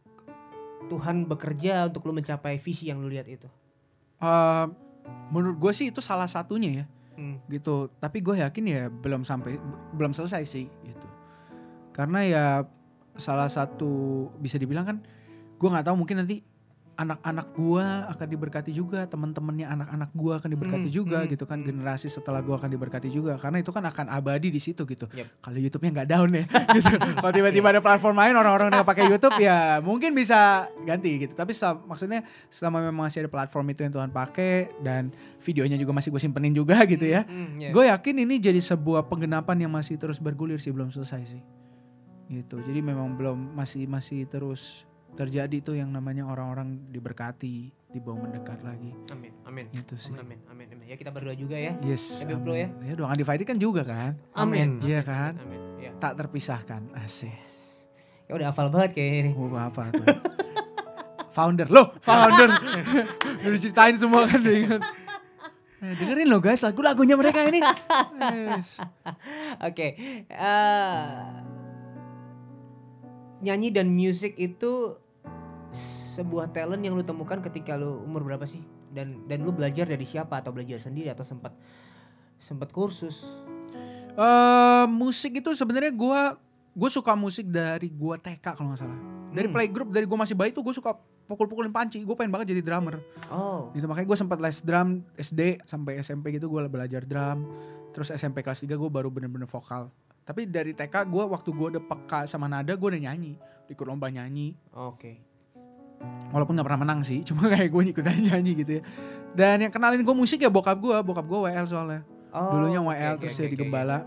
Tuhan 0.85 1.25
bekerja 1.25 1.89
untuk 1.89 2.05
lu 2.05 2.13
mencapai 2.13 2.61
visi 2.61 2.91
yang 2.91 3.01
lu 3.01 3.09
lihat 3.09 3.25
itu? 3.29 3.47
Eh, 4.21 4.65
menurut 5.29 5.57
gue 5.61 5.71
sih 5.73 5.89
itu 5.93 6.01
salah 6.01 6.29
satunya 6.29 6.83
ya. 6.83 6.85
Hmm. 7.15 7.39
gitu 7.47 7.87
tapi 7.95 8.19
gue 8.19 8.43
yakin 8.43 8.65
ya 8.67 8.83
belum 8.91 9.23
sampai 9.23 9.55
belum 9.95 10.11
selesai 10.11 10.43
sih 10.43 10.67
gitu 10.67 11.07
karena 11.95 12.19
ya 12.27 12.45
salah 13.15 13.47
satu 13.47 14.27
bisa 14.35 14.59
dibilang 14.59 14.83
kan 14.83 14.97
gue 15.55 15.69
nggak 15.69 15.85
tahu 15.85 15.95
mungkin 15.97 16.19
nanti 16.19 16.43
anak-anak 16.95 17.51
gue 17.51 17.83
akan 18.07 18.23
diberkati 18.25 18.71
juga 18.71 19.03
teman-temannya 19.03 19.67
anak-anak 19.67 20.15
gue 20.15 20.31
akan 20.31 20.47
diberkati 20.47 20.87
Hmm, 20.87 20.95
juga 20.95 21.19
hmm, 21.19 21.27
gitu 21.27 21.43
kan 21.43 21.59
hmm. 21.59 21.67
generasi 21.67 22.07
setelah 22.07 22.39
gue 22.39 22.55
akan 22.55 22.71
diberkati 22.71 23.11
juga 23.11 23.35
karena 23.35 23.59
itu 23.59 23.67
kan 23.67 23.83
akan 23.83 24.07
abadi 24.07 24.47
di 24.47 24.63
situ 24.63 24.87
gitu 24.87 25.03
Yep. 25.11 25.43
kalau 25.43 25.59
YouTube-nya 25.59 25.91
nggak 25.91 26.07
down 26.07 26.31
ya 26.31 26.47
gitu 26.79 26.87
kalau 27.19 27.33
tiba-tiba 27.35 27.67
ada 27.69 27.83
platform 27.83 28.15
lain 28.15 28.33
orang-orang 28.33 28.71
udah 28.71 28.87
pakai 28.87 29.11
YouTube 29.11 29.35
ya 29.37 29.83
mungkin 29.83 30.15
bisa 30.15 30.71
ganti 30.81 31.19
gitu 31.19 31.35
tapi 31.35 31.51
setelah- 31.51 31.83
maksudnya 31.83 32.23
selama 32.47 32.79
memang 32.81 33.11
masih 33.11 33.27
ada 33.27 33.31
platform 33.33 33.65
itu 33.69 33.83
yang 33.83 33.91
Tuhan 33.91 34.09
pakai 34.09 34.53
dan 34.79 35.11
videonya 35.37 35.75
juga 35.75 35.91
masih 35.91 36.09
gue 36.09 36.21
simpenin 36.21 36.55
juga 36.55 36.79
gitu 36.85 37.03
ya 37.03 37.27
Hmm, 37.27 37.59
yeah. 37.59 37.75
Gue 37.75 37.91
yakin 37.91 38.23
ini 38.23 38.39
jadi 38.39 38.63
sebuah 38.63 39.03
penggenapan 39.05 39.67
yang 39.67 39.71
masih 39.73 39.99
terus 39.99 40.15
bergulir 40.15 40.57
sih 40.57 40.71
belum 40.71 40.87
selesai 40.87 41.27
sih. 41.27 41.43
Gitu. 42.25 42.55
Jadi 42.57 42.79
memang 42.79 43.13
belum 43.13 43.51
masih 43.51 43.83
masih 43.85 44.25
terus 44.25 44.87
terjadi 45.15 45.57
tuh 45.63 45.75
yang 45.79 45.89
namanya 45.89 46.27
orang-orang 46.27 46.91
diberkati, 46.91 47.71
dibawa 47.89 48.27
mendekat 48.27 48.59
lagi. 48.61 48.91
Amin, 49.09 49.31
amin. 49.47 49.65
Itu 49.71 49.95
sih. 49.95 50.11
Amin, 50.11 50.43
amin, 50.51 50.67
amin. 50.75 50.85
Ya 50.91 50.95
kita 50.99 51.09
berdoa 51.09 51.33
juga 51.33 51.55
ya. 51.55 51.79
Yes. 51.81 52.27
Ya. 52.27 52.35
amin. 52.35 52.69
Ya 52.83 52.93
dong 52.99 53.07
undivided 53.07 53.47
kan 53.47 53.57
juga 53.57 53.81
kan. 53.87 54.19
Amin. 54.35 54.83
Iya 54.83 55.01
kan? 55.01 55.39
Amin. 55.39 55.59
Ya. 55.79 55.91
Tak 55.97 56.19
terpisahkan. 56.19 56.91
Asik. 56.99 57.31
Ya 58.27 58.35
udah 58.35 58.51
hafal 58.51 58.67
banget 58.67 58.99
kayak 58.99 59.11
ini. 59.23 59.31
Oh, 59.33 59.53
apa 59.55 59.89
tuh? 59.93 60.05
founder 61.35 61.67
loh, 61.67 61.91
founder. 61.99 62.47
Udah 63.43 63.51
diceritain 63.51 63.99
semua 63.99 64.23
kan 64.23 64.39
dia 64.39 64.55
ingat. 64.55 64.81
Eh, 65.83 65.93
dengerin 65.99 66.31
loh 66.31 66.39
guys 66.39 66.63
lagu-lagunya 66.63 67.19
mereka 67.19 67.43
ini. 67.43 67.59
Yes. 68.31 68.79
Oke, 69.67 69.99
eh, 70.31 71.05
nyanyi 73.43 73.69
dan 73.75 73.91
musik 73.91 74.39
itu 74.39 74.95
sebuah 76.15 76.49
talent 76.49 76.79
yang 76.79 76.95
lu 76.95 77.03
temukan 77.03 77.43
ketika 77.43 77.75
lu 77.75 77.99
umur 78.01 78.23
berapa 78.23 78.47
sih? 78.47 78.63
Dan 78.89 79.27
dan 79.27 79.43
lu 79.43 79.51
belajar 79.51 79.83
dari 79.83 80.03
siapa 80.03 80.39
atau 80.39 80.49
belajar 80.49 80.79
sendiri 80.79 81.11
atau 81.11 81.21
sempat 81.21 81.51
sempat 82.37 82.71
kursus? 82.71 83.27
Eh 84.15 84.85
musik 84.87 85.43
itu 85.43 85.51
sebenarnya 85.51 85.91
gua 85.91 86.39
gue 86.71 86.89
suka 86.89 87.15
musik 87.15 87.47
dari 87.47 87.87
gua 87.87 88.15
TK 88.15 88.55
kalau 88.55 88.71
nggak 88.71 88.79
salah. 88.79 88.99
Dari 89.31 89.47
Hmm. 89.47 89.55
playgroup 89.55 89.89
dari 89.91 90.07
gua 90.07 90.23
masih 90.23 90.35
bayi 90.35 90.51
tuh 90.51 90.63
gue 90.63 90.71
suka 90.71 90.95
pukul-pukulin 91.25 91.73
panci. 91.73 91.99
Gue 91.99 92.15
pengen 92.15 92.31
banget 92.31 92.55
jadi 92.55 92.61
drummer. 92.61 93.01
Oh, 93.27 93.73
Gitu 93.73 93.83
makanya 93.83 94.05
gue 94.05 94.17
sempat 94.17 94.37
les 94.37 94.61
drum 94.61 95.01
SD 95.17 95.65
sampai 95.65 95.99
SMP 95.99 96.31
gitu 96.31 96.47
gue 96.47 96.61
belajar 96.69 97.01
drum. 97.01 97.49
Terus 97.91 98.13
SMP 98.13 98.39
kelas 98.39 98.61
3 98.61 98.71
gue 98.71 98.89
baru 98.91 99.09
bener-bener 99.09 99.49
vokal. 99.49 99.89
Tapi 100.21 100.45
dari 100.45 100.71
TK 100.71 101.03
gue 101.05 101.23
waktu 101.25 101.49
gue 101.49 101.67
udah 101.75 101.83
peka 101.83 102.19
sama 102.25 102.45
nada 102.45 102.71
gue 102.71 102.87
udah 102.87 103.01
nyanyi. 103.01 103.35
Ikut 103.65 103.83
lomba 103.83 104.07
nyanyi. 104.07 104.53
oke. 104.71 105.24
Walaupun 106.33 106.57
gak 106.59 106.67
pernah 106.67 106.81
menang 106.83 106.99
sih. 107.05 107.23
Cuma 107.27 107.47
kayak 107.47 107.69
gue 107.71 107.81
ikut 107.91 108.05
nyanyi 108.05 108.51
gitu 108.65 108.71
ya. 108.79 108.81
Dan 109.35 109.67
yang 109.67 109.71
kenalin 109.71 110.01
gue 110.03 110.15
musik 110.15 110.41
ya 110.41 110.49
bokap 110.51 110.79
gue. 110.79 110.95
Bokap 111.03 111.25
gue 111.27 111.39
WL 111.49 111.65
soalnya. 111.67 112.01
Oh, 112.35 112.51
Dulunya 112.51 112.83
WL 112.83 113.15
oke, 113.15 113.21
terus 113.23 113.35
oke, 113.39 113.43
jadi 113.47 113.55
oke, 113.55 113.61
gembala. 113.63 113.97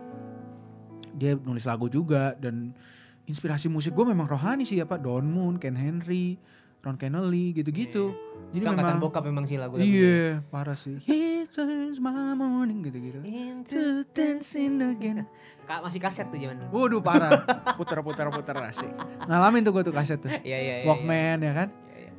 Dia 1.16 1.32
nulis 1.34 1.64
lagu 1.64 1.88
juga 1.88 2.36
dan 2.36 2.76
inspirasi 3.24 3.68
musik 3.72 3.96
gue 3.96 4.06
memang 4.08 4.28
rohani 4.28 4.68
sih 4.68 4.76
ya 4.80 4.84
Pak. 4.84 5.00
Don 5.00 5.24
Moon, 5.24 5.56
Ken 5.56 5.76
Henry, 5.76 6.36
Ron 6.84 6.96
Kennedy 6.96 7.52
gitu-gitu. 7.58 8.14
Jadi 8.48 8.64
Jadi 8.64 8.64
Itu 8.64 8.76
memang 8.80 8.96
bokap 9.02 9.22
memang 9.28 9.44
sih 9.44 9.60
lagu 9.60 9.76
Iya, 9.76 10.40
parah 10.48 10.78
sih. 10.78 10.96
He 11.04 11.44
turns 11.50 12.00
my 12.00 12.32
morning 12.32 12.80
gitu-gitu. 12.80 13.20
To 13.74 14.06
dancing 14.14 14.80
again. 14.80 15.28
Kak 15.68 15.84
masih 15.84 16.00
kaset 16.00 16.24
tuh 16.32 16.40
zaman 16.40 16.64
dulu. 16.64 16.68
Waduh 16.72 17.00
parah. 17.04 17.44
Puter-puter 17.78 18.24
puter 18.32 18.56
asik. 18.64 18.88
Ngalamin 19.28 19.60
tuh 19.68 19.72
gue 19.76 19.82
tuh 19.84 19.92
kaset 19.92 20.16
tuh. 20.16 20.32
Iya 20.32 20.58
iya 20.64 20.74
iya. 20.80 20.86
Walkman 20.88 21.44
ya 21.44 21.52
kan? 21.52 21.68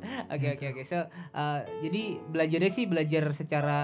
Iya, 0.00 0.20
iya. 0.26 0.32
Oke 0.32 0.46
oke 0.50 0.66
oke. 0.70 0.82
So, 0.82 0.98
uh, 0.98 1.60
jadi 1.80 2.02
belajarnya 2.24 2.70
sih 2.70 2.84
belajar 2.84 3.24
secara 3.30 3.78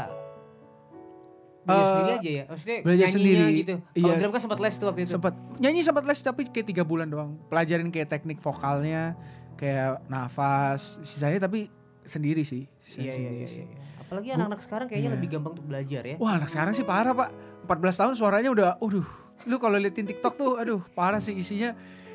belajar 1.63 1.83
Eh, 1.83 1.91
sendiri 1.91 2.13
aja 2.13 2.31
ya. 2.33 2.45
Maksudnya 2.47 2.79
belajar 2.81 3.07
sendiri. 3.09 3.45
gitu. 3.57 3.75
Kalau 3.77 4.07
Iya. 4.07 4.15
drum 4.17 4.31
kan 4.31 4.41
sempat 4.41 4.59
les 4.61 4.75
tuh 4.75 4.87
waktu 4.87 5.01
itu. 5.03 5.11
Sempet 5.11 5.35
nyanyi 5.59 5.81
sempat 5.83 6.05
les 6.05 6.19
tapi 6.21 6.43
kayak 6.47 6.67
tiga 6.67 6.83
bulan 6.83 7.07
doang. 7.07 7.35
Pelajarin 7.47 7.91
kayak 7.91 8.09
teknik 8.09 8.39
vokalnya, 8.39 9.19
kayak 9.55 9.99
nafas, 10.07 11.03
sisanya 11.03 11.43
tapi 11.43 11.67
sendiri 12.03 12.43
sih. 12.43 12.71
Sisanya 12.79 13.03
Iya 13.03 13.11
iya 13.11 13.17
sendiri 13.17 13.37
iya. 13.37 13.49
sih. 13.49 13.65
iya. 13.65 13.79
Apalagi 13.99 14.29
anak-anak 14.31 14.61
sekarang 14.63 14.87
kayaknya 14.87 15.11
Iya. 15.11 15.17
lebih 15.19 15.29
gampang 15.29 15.53
untuk 15.53 15.67
belajar 15.67 16.03
ya. 16.05 16.15
Wah 16.17 16.39
anak 16.39 16.47
sekarang 16.47 16.71
sih 16.73 16.87
parah 16.87 17.11
pak 17.13 17.29
14 17.67 17.99
tahun 17.99 18.15
suaranya 18.15 18.51
udah 18.53 18.69
Aduh 18.79 19.03
Lu 19.45 19.59
kalau 19.59 19.75
liatin 19.75 20.07
tiktok 20.07 20.33
tuh 20.33 20.55
Aduh 20.55 20.79
parah 20.93 21.19
sih 21.19 21.35
isinya 21.35 21.75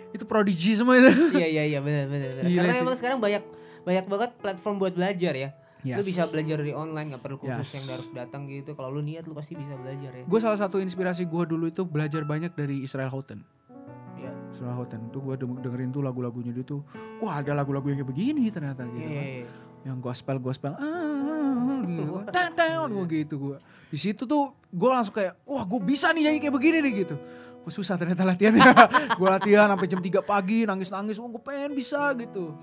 Itu 0.10 0.24
prodigy 0.24 0.72
semua 0.74 0.96
itu 0.96 1.12
iya 1.34 1.48
iya 1.52 1.64
iya 1.68 1.80
benar 1.80 2.08
benar. 2.08 2.32
Karena 2.40 2.72
sih. 2.72 2.80
emang 2.80 2.96
sekarang 2.96 3.20
banyak 3.20 3.44
banyak 3.82 4.06
banget 4.06 4.32
platform 4.38 4.76
buat 4.78 4.94
belajar 4.94 5.34
ya. 5.34 5.50
Lu 5.82 5.98
Yes. 5.98 6.06
bisa 6.06 6.30
belajar 6.30 6.62
dari 6.62 6.78
online 6.78 7.18
nggak 7.18 7.24
perlu 7.26 7.42
kursus 7.42 7.66
Yes. 7.66 7.74
yang 7.74 7.86
harus 7.90 8.08
datang 8.14 8.46
gitu. 8.46 8.78
Kalau 8.78 8.94
lu 8.94 9.02
niat 9.02 9.26
lu 9.26 9.34
pasti 9.34 9.58
bisa 9.58 9.74
belajar 9.74 10.14
ya. 10.14 10.24
Gue 10.30 10.38
salah 10.38 10.54
satu 10.54 10.78
inspirasi 10.78 11.26
gue 11.26 11.44
dulu 11.50 11.66
itu 11.66 11.82
belajar 11.82 12.22
banyak 12.22 12.54
dari 12.54 12.86
Israel 12.86 13.10
Houghton. 13.10 13.42
Iya. 14.14 14.30
Israel 14.54 14.78
Houghton 14.78 15.10
tuh 15.10 15.26
gue 15.26 15.36
dengerin 15.42 15.90
tuh 15.90 16.06
lagu-lagunya 16.06 16.54
dia 16.54 16.62
tuh, 16.62 16.86
wah 17.18 17.42
ada 17.42 17.58
lagu-lagu 17.58 17.90
yang 17.90 17.98
kayak 17.98 18.12
begini 18.14 18.46
ternyata 18.54 18.86
gitu. 18.86 19.02
Iya, 19.02 19.10
kan. 19.10 19.26
iya, 19.26 19.42
iya. 19.42 19.48
Yang 19.82 19.98
gospel 20.06 20.36
gospel, 20.38 20.72
ah, 20.78 21.82
gitu. 21.90 22.30
Tetel, 22.30 22.82
gue 22.86 23.06
gitu 23.10 23.36
gue. 23.42 23.58
Di 23.90 23.98
situ 23.98 24.30
tuh 24.30 24.54
gue 24.70 24.90
langsung 24.94 25.18
kayak, 25.18 25.34
wah 25.50 25.66
gue 25.66 25.82
bisa 25.82 26.14
nih 26.14 26.30
nyanyi 26.30 26.40
kayak 26.46 26.54
begini 26.54 26.78
nih 26.86 26.94
gitu. 27.10 27.18
Wah, 27.66 27.74
susah 27.74 27.98
ternyata 27.98 28.22
latihannya. 28.22 28.62
gue 29.18 29.28
latihan 29.34 29.66
sampai 29.66 29.90
jam 29.90 29.98
3 29.98 30.22
pagi 30.22 30.70
nangis-nangis, 30.70 31.18
wah 31.18 31.26
gue 31.26 31.42
pengen 31.42 31.74
bisa 31.74 32.14
gitu. 32.14 32.54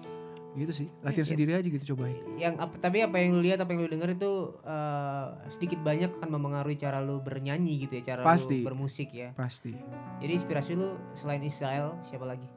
Gitu 0.59 0.73
sih, 0.75 0.89
latihan 1.01 1.23
Iya. 1.23 1.31
sendiri 1.31 1.53
aja 1.55 1.69
gitu 1.69 1.85
cobain. 1.89 2.19
yang 2.35 2.59
apa 2.59 2.75
tapi 2.77 2.99
apa 2.99 3.15
yang 3.15 3.31
lu 3.31 3.41
lihat 3.41 3.59
apa 3.59 3.71
yang 3.71 3.81
lu 3.81 3.89
denger 3.89 4.11
itu 4.13 4.33
eh, 4.61 5.27
sedikit 5.49 5.79
banyak 5.81 6.11
akan 6.13 6.29
mempengaruhi 6.29 6.75
cara 6.75 6.99
lu 6.99 7.19
bernyanyi 7.19 7.87
gitu 7.87 7.95
ya 7.95 8.03
cara 8.09 8.21
Pasti. 8.23 8.61
lu 8.61 8.67
bermusik 8.67 9.09
ya 9.13 9.31
Pasti. 9.33 9.71
jadi 10.19 10.33
inspirasi 10.33 10.75
lu 10.75 10.89
selain 11.15 11.41
Israel 11.41 11.95
siapa 12.03 12.27
lagi 12.27 12.51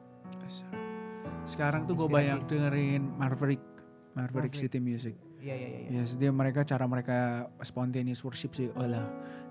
Sekarang 1.44 1.84
tuh 1.84 1.94
gue 1.96 2.08
banyak 2.08 2.46
dengerin 2.46 3.02
Maverick, 3.14 3.62
Maverick. 4.12 4.54
City 4.54 4.78
Music. 4.78 5.14
iya 5.38 5.54
iya 5.54 5.68
iya 5.68 5.80
iya. 5.84 6.00
Yes, 6.00 6.14
dia 6.14 6.30
mereka 6.30 6.62
cara 6.62 6.86
mereka 6.86 7.18
spontaneous 7.60 8.22
worship 8.22 8.54
sih. 8.54 8.70
Oh 8.72 8.86
lah, 8.86 9.02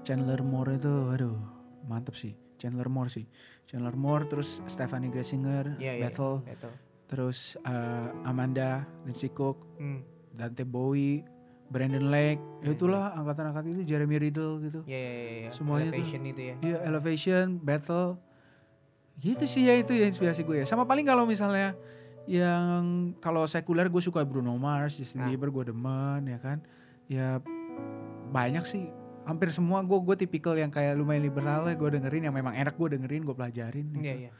Chandler 0.01 0.39
Moore 0.41 0.75
itu, 0.75 0.87
aduh, 1.09 1.35
mantep 1.83 2.15
sih. 2.15 2.31
Chandler 2.55 2.87
Moore 2.87 3.11
sih. 3.11 3.27
Chandler 3.65 3.91
Moore, 3.93 4.23
terus 4.25 4.63
Stephanie 4.65 5.09
Gressinger, 5.09 5.75
Iya, 5.77 5.93
iya, 5.93 6.03
Bethel, 6.07 6.43
Betul. 6.45 6.71
Terus 7.11 7.59
eh, 7.59 8.07
Amanda, 8.23 8.87
Lindsay 9.03 9.29
Cook, 9.29 9.59
Hmm. 9.75 9.99
Dante 10.31 10.63
Bowie, 10.63 11.27
Brandon 11.67 12.07
Lake, 12.07 12.39
ya 12.59 12.71
itulah 12.71 13.11
angkatan-angkatan 13.13 13.67
itu 13.73 13.83
Jeremy 13.85 14.15
Riddle 14.17 14.59
gitu. 14.61 14.79
Iya 14.83 14.95
iya 14.97 15.11
iya, 15.11 15.31
iya. 15.37 15.49
Semuanya 15.51 15.91
tuh. 15.91 15.99
Elevation 15.99 16.21
itu 16.25 16.41
ya. 16.41 16.55
Iya, 16.57 16.77
Elevation, 16.83 17.45
Battle, 17.59 18.09
gitu 19.17 19.43
sih 19.45 19.63
ya 19.63 19.75
itu 19.75 19.91
ya 19.91 20.07
inspirasi 20.07 20.41
gue 20.41 20.57
ya. 20.57 20.65
Sama 20.65 20.83
paling 20.83 21.03
kalau 21.03 21.23
misalnya 21.23 21.75
yang 22.25 23.11
kalau 23.17 23.43
sekuler 23.43 23.87
gue 23.87 23.99
suka 23.99 24.23
Bruno 24.23 24.55
Mars, 24.55 24.95
Justin 24.95 25.23
Nah. 25.23 25.27
Bieber 25.27 25.49
gue 25.49 25.63
demen 25.69 26.21
ya 26.27 26.39
kan. 26.39 26.57
Ya 27.07 27.39
banyak 28.29 28.63
sih. 28.63 28.87
Hampir 29.23 29.51
semua 29.51 29.79
gue 29.81 29.99
gue 30.01 30.15
tipikal 30.17 30.55
yang 30.55 30.69
kayak 30.69 30.95
lumayan 30.95 31.21
liberal 31.21 31.67
ya 31.67 31.75
gue 31.75 31.89
dengerin 31.91 32.27
yang 32.27 32.35
memang 32.35 32.55
enak 32.55 32.73
gue 32.73 32.87
dengerin 32.95 33.21
gue 33.21 33.35
pelajarin. 33.35 33.85
gitu. 33.91 34.01
Iya 34.01 34.15
iya. 34.27 34.31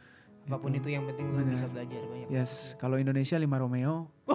Apa 0.41 0.57
pun 0.57 0.71
itu 0.71 0.89
yang 0.89 1.05
penting 1.05 1.31
lu 1.31 1.45
bisa 1.45 1.65
belajar 1.65 2.01
banyak. 2.01 2.27
Yes, 2.27 2.73
kalau 2.75 2.97
Indonesia 2.97 3.37
lima 3.37 3.55
Romeo. 3.55 4.09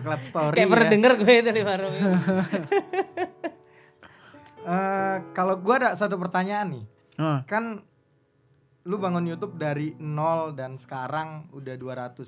Cloud 0.00 0.22
story 0.24 0.56
Kayak 0.56 0.68
pernah 0.72 0.86
ya. 0.88 0.92
denger 0.96 1.12
gue 1.14 1.34
itu 1.36 1.50
di 1.52 1.62
baru. 1.62 1.88
Eh, 4.60 5.16
kalau 5.32 5.56
gua 5.56 5.80
ada 5.80 5.90
satu 5.96 6.20
pertanyaan 6.20 6.68
nih. 6.68 6.84
Ah, 7.16 7.40
Kan 7.48 7.80
lu 8.84 9.00
bangun 9.00 9.24
YouTube 9.24 9.56
dari 9.56 9.96
nol 9.96 10.52
dan 10.52 10.76
sekarang 10.76 11.48
udah 11.56 11.80
200 11.80 12.20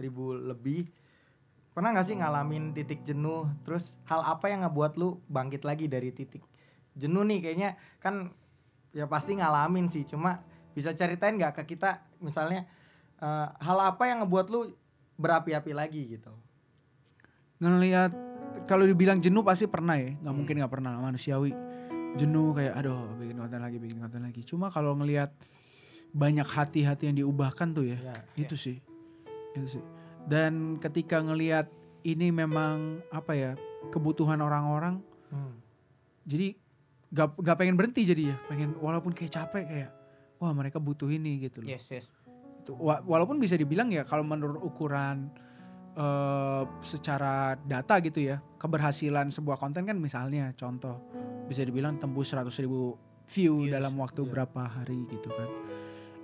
ribu 0.00 0.32
lebih. 0.32 0.88
Pernah 1.76 1.92
gak 1.92 2.08
sih 2.08 2.16
ngalamin 2.16 2.72
titik 2.72 3.04
jenuh? 3.04 3.52
Terus 3.68 4.00
hal 4.08 4.24
apa 4.24 4.48
yang 4.48 4.64
ngebuat 4.64 4.96
lu 4.96 5.20
bangkit 5.28 5.62
lagi 5.62 5.92
dari 5.92 6.08
titik 6.08 6.40
jenuh 6.96 7.22
nih? 7.22 7.44
Kayaknya 7.44 7.70
kan 8.00 8.32
ya 8.90 9.04
pasti 9.04 9.36
ngalamin 9.36 9.92
sih. 9.92 10.08
Cuma 10.08 10.40
bisa 10.78 10.94
ceritain 10.94 11.34
nggak 11.34 11.58
ke 11.58 11.74
kita 11.74 12.06
misalnya 12.22 12.62
eh, 13.18 13.46
hal 13.50 13.78
apa 13.82 14.06
yang 14.06 14.22
ngebuat 14.22 14.46
lu 14.54 14.70
berapi-api 15.18 15.74
lagi 15.74 16.14
gitu? 16.14 16.30
ngelihat 17.58 18.14
kalau 18.70 18.86
dibilang 18.86 19.18
jenuh 19.18 19.42
pasti 19.42 19.66
pernah 19.66 19.98
ya, 19.98 20.14
nggak 20.14 20.34
mungkin 20.34 20.54
nggak 20.62 20.72
pernah 20.72 20.94
manusiawi. 21.02 21.50
Jenuh 22.14 22.54
kayak 22.54 22.78
aduh 22.78 23.18
bikin 23.18 23.34
konten 23.34 23.60
lagi, 23.60 23.76
bikin 23.82 23.98
konten 23.98 24.22
lagi. 24.22 24.40
Cuma 24.46 24.70
kalau 24.70 24.94
ngelihat 24.94 25.34
banyak 26.14 26.46
hati-hati 26.46 27.10
yang 27.10 27.16
diubahkan 27.18 27.74
tuh 27.74 27.84
ya, 27.90 27.98
Ya, 27.98 28.14
itu 28.38 28.54
sih, 28.54 28.78
itu 29.58 29.66
sih. 29.78 29.84
Dan 30.24 30.78
ketika 30.78 31.18
ngelihat 31.18 31.68
ini 32.04 32.30
memang 32.30 33.02
apa 33.10 33.32
ya 33.34 33.52
kebutuhan 33.90 34.38
orang-orang, 34.38 35.02
Hmm. 35.28 35.60
jadi 36.24 36.56
gak, 37.12 37.36
gak 37.36 37.56
pengen 37.60 37.76
berhenti 37.76 38.08
jadi 38.08 38.32
ya, 38.32 38.36
pengen 38.48 38.72
walaupun 38.80 39.12
kayak 39.12 39.28
capek 39.28 39.64
kayak 39.68 39.90
wah 40.38 40.52
mereka 40.54 40.78
butuh 40.78 41.10
ini 41.10 41.42
gitu 41.46 41.62
loh. 41.62 41.70
Yes, 41.70 41.86
yes. 41.90 42.06
Walaupun 42.82 43.40
bisa 43.40 43.56
dibilang 43.56 43.88
ya 43.88 44.04
kalau 44.04 44.22
menurut 44.22 44.60
ukuran 44.60 45.32
eh, 45.96 46.62
secara 46.84 47.56
data 47.56 47.96
gitu 48.04 48.20
ya 48.22 48.36
keberhasilan 48.60 49.32
sebuah 49.32 49.56
konten 49.56 49.88
kan 49.88 49.96
misalnya 49.96 50.52
contoh 50.52 51.00
bisa 51.48 51.64
dibilang 51.64 51.96
tembus 51.96 52.36
100 52.36 52.52
ribu 52.60 52.94
view 53.28 53.68
Views, 53.68 53.72
dalam 53.72 53.96
waktu 54.00 54.24
iya. 54.24 54.30
berapa 54.30 54.62
hari 54.68 55.04
gitu 55.08 55.28
kan. 55.32 55.48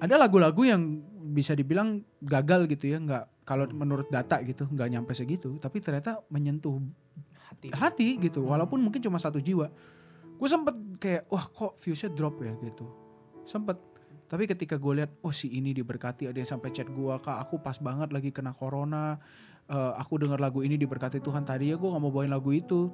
Ada 0.04 0.20
lagu-lagu 0.20 0.62
yang 0.68 1.00
bisa 1.32 1.56
dibilang 1.56 2.04
gagal 2.20 2.68
gitu 2.68 2.92
ya 2.92 3.00
nggak 3.00 3.48
kalau 3.48 3.64
menurut 3.72 4.08
data 4.12 4.40
gitu 4.44 4.68
nggak 4.68 4.88
nyampe 4.88 5.12
segitu 5.16 5.56
tapi 5.60 5.80
ternyata 5.80 6.20
menyentuh 6.28 6.80
Hati. 7.44 7.68
hati 7.72 8.08
gitu. 8.20 8.44
Walaupun 8.44 8.80
mungkin 8.80 9.00
cuma 9.00 9.16
satu 9.20 9.40
jiwa. 9.40 9.68
Gue 10.34 10.48
sempet 10.50 10.74
kayak 10.98 11.30
wah 11.30 11.44
kok 11.46 11.78
viewsnya 11.80 12.10
drop 12.12 12.40
ya? 12.42 12.52
gitu. 12.60 12.84
Sempet 13.46 13.78
tapi 14.34 14.50
ketika 14.50 14.82
gue 14.82 14.98
lihat 14.98 15.14
oh 15.22 15.30
si 15.30 15.46
ini 15.54 15.70
diberkati 15.70 16.26
ada 16.26 16.34
yang 16.34 16.50
sampai 16.50 16.74
chat 16.74 16.90
gue 16.90 17.14
kak 17.22 17.38
aku 17.38 17.62
pas 17.62 17.78
banget 17.78 18.10
lagi 18.10 18.34
kena 18.34 18.50
corona 18.50 19.22
Eh, 19.64 19.92
aku 19.96 20.20
dengar 20.20 20.36
lagu 20.36 20.60
ini 20.60 20.76
diberkati 20.76 21.24
Tuhan. 21.24 21.40
Tadi 21.48 21.72
ya 21.72 21.80
gue 21.80 21.88
nggak 21.88 22.02
mau 22.02 22.12
bawain 22.12 22.28
lagu 22.28 22.52
itu. 22.52 22.92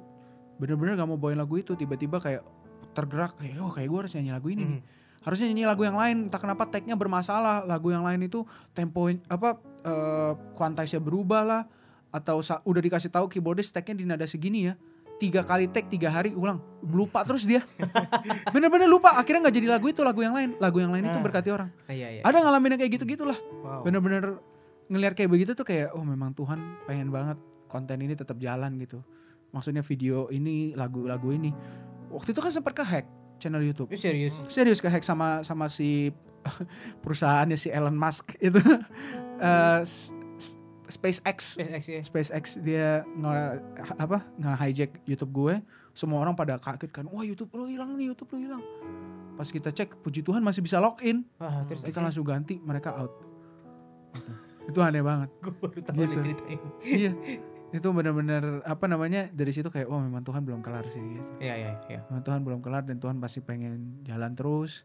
Bener-bener 0.55 0.95
gak 0.95 1.09
mau 1.09 1.19
bawain 1.19 1.35
lagu 1.35 1.59
itu. 1.59 1.75
Tiba-tiba 1.75 2.23
kayak 2.23 2.47
tergerak 2.95 3.35
kayak 3.35 3.59
oh 3.59 3.71
kayak 3.73 3.89
gue 3.91 3.99
harus 4.05 4.13
nyanyi 4.15 4.31
lagu 4.31 4.47
ini 4.51 4.63
nih. 4.67 4.81
Mhm. 4.83 4.99
harusnya 5.21 5.53
nyanyi 5.53 5.65
lagu 5.69 5.83
yang 5.85 5.97
lain. 5.99 6.17
Entah 6.31 6.39
kenapa 6.39 6.63
tagnya 6.71 6.95
bermasalah. 6.95 7.67
Lagu 7.67 7.91
yang 7.91 8.07
lain 8.07 8.23
itu 8.23 8.47
tempo 8.71 9.11
apa 9.27 9.59
eh 9.83 10.33
kuantitasnya 10.55 11.03
berubah 11.03 11.43
lah. 11.43 11.63
Atau 12.11 12.39
udah 12.39 12.81
dikasih 12.81 13.11
tahu 13.11 13.27
keyboardis 13.27 13.75
tagnya 13.75 13.95
di 13.99 14.05
nada 14.07 14.23
segini 14.23 14.71
ya 14.71 14.75
tiga 15.21 15.45
kali 15.45 15.69
tag 15.69 15.85
tiga 15.85 16.09
hari 16.09 16.33
ulang. 16.33 16.57
Lupa 16.81 17.21
terus 17.21 17.45
dia. 17.45 17.61
Bener-bener 18.53 18.89
lupa. 18.89 19.13
Akhirnya 19.13 19.45
nggak 19.45 19.55
jadi 19.55 19.67
lagu 19.69 19.85
itu 19.85 20.01
lagu 20.01 20.17
yang 20.19 20.33
lain. 20.33 20.57
Lagu 20.57 20.81
yang 20.81 20.89
lain 20.89 21.05
itu 21.05 21.13
Ah. 21.13 21.21
berkati 21.21 21.49
orang. 21.53 21.69
Ah, 21.85 21.93
iya, 21.93 22.09
iya. 22.09 22.21
ada 22.25 22.41
ngalamin 22.41 22.73
yang 22.73 22.81
kayak 22.81 22.93
gitu 22.97 23.05
gitulah 23.07 23.37
Wow. 23.61 23.85
bener-bener 23.85 24.41
ngelihat 24.89 25.13
kayak 25.13 25.29
begitu 25.29 25.51
tuh 25.53 25.63
kayak 25.63 25.93
oh 25.93 26.01
memang 26.01 26.33
Tuhan 26.33 26.57
pengen 26.83 27.07
banget 27.07 27.37
konten 27.69 28.01
ini 28.01 28.11
tetap 28.11 28.35
jalan 28.35 28.73
gitu. 28.75 29.05
Maksudnya 29.53 29.79
video 29.81 30.25
ini 30.27 30.73
lagu-lagu 30.73 31.29
ini. 31.29 31.53
Waktu 32.09 32.33
itu 32.33 32.41
kan 32.41 32.49
sempat 32.49 32.73
ke 32.73 32.81
hack 32.81 33.05
channel 33.37 33.61
YouTube. 33.61 33.93
Serius. 33.93 34.33
serius 34.47 34.81
ke 34.81 34.87
hack 34.87 35.01
sama 35.01 35.41
sama 35.41 35.69
si 35.69 36.09
perusahaannya 37.03 37.55
si 37.55 37.69
Elon 37.69 37.93
Musk 37.93 38.33
itu. 38.37 38.57
S- 39.85 40.09
SpaceX. 40.91 41.57
SpaceX 41.57 41.83
ya. 41.87 42.01
SpaceX 42.03 42.43
dia 42.59 42.87
nge 43.07 43.63
apa 43.95 44.27
nge 44.35 44.51
hijack 44.59 44.91
YouTube 45.07 45.31
gue. 45.31 45.55
Semua 45.91 46.19
orang 46.23 46.35
pada 46.35 46.55
kaget 46.59 46.91
kan 46.91 47.07
wah 47.07 47.23
YouTube 47.23 47.51
lo 47.55 47.67
hilang 47.67 47.95
nih 47.95 48.11
YouTube 48.11 48.35
lo 48.35 48.37
hilang. 48.39 48.63
Pas 49.39 49.47
kita 49.47 49.71
cek 49.71 50.03
puji 50.03 50.21
Tuhan 50.21 50.43
masih 50.43 50.59
bisa 50.61 50.77
login. 50.83 51.23
Terus 51.67 51.81
kita 51.81 52.03
langsung 52.03 52.27
ganti 52.27 52.59
mereka 52.59 52.93
out. 52.95 53.13
Gitu. 54.11 54.31
itu 54.71 54.79
aneh 54.83 55.01
banget. 55.01 55.29
Gue 55.43 55.53
baru 55.57 55.79
tahu 55.81 56.03
Gitu. 56.05 56.19
iya. 56.85 57.11
Itu 57.71 57.87
benar-benar 57.95 58.61
apa 58.67 58.85
namanya 58.85 59.31
dari 59.31 59.55
situ 59.55 59.71
kayak 59.71 59.87
wah 59.87 60.03
memang 60.03 60.21
Tuhan 60.27 60.43
belum 60.43 60.59
kelar 60.59 60.83
sih 60.91 60.99
gitu. 60.99 61.23
Iya, 61.39 61.55
iya, 61.55 61.71
iya. 61.87 61.99
Memang 62.11 62.23
Tuhan 62.23 62.39
belum 62.43 62.59
kelar 62.59 62.83
dan 62.83 62.99
Tuhan 62.99 63.17
pasti 63.23 63.39
pengen 63.39 64.03
jalan 64.03 64.35
terus 64.35 64.83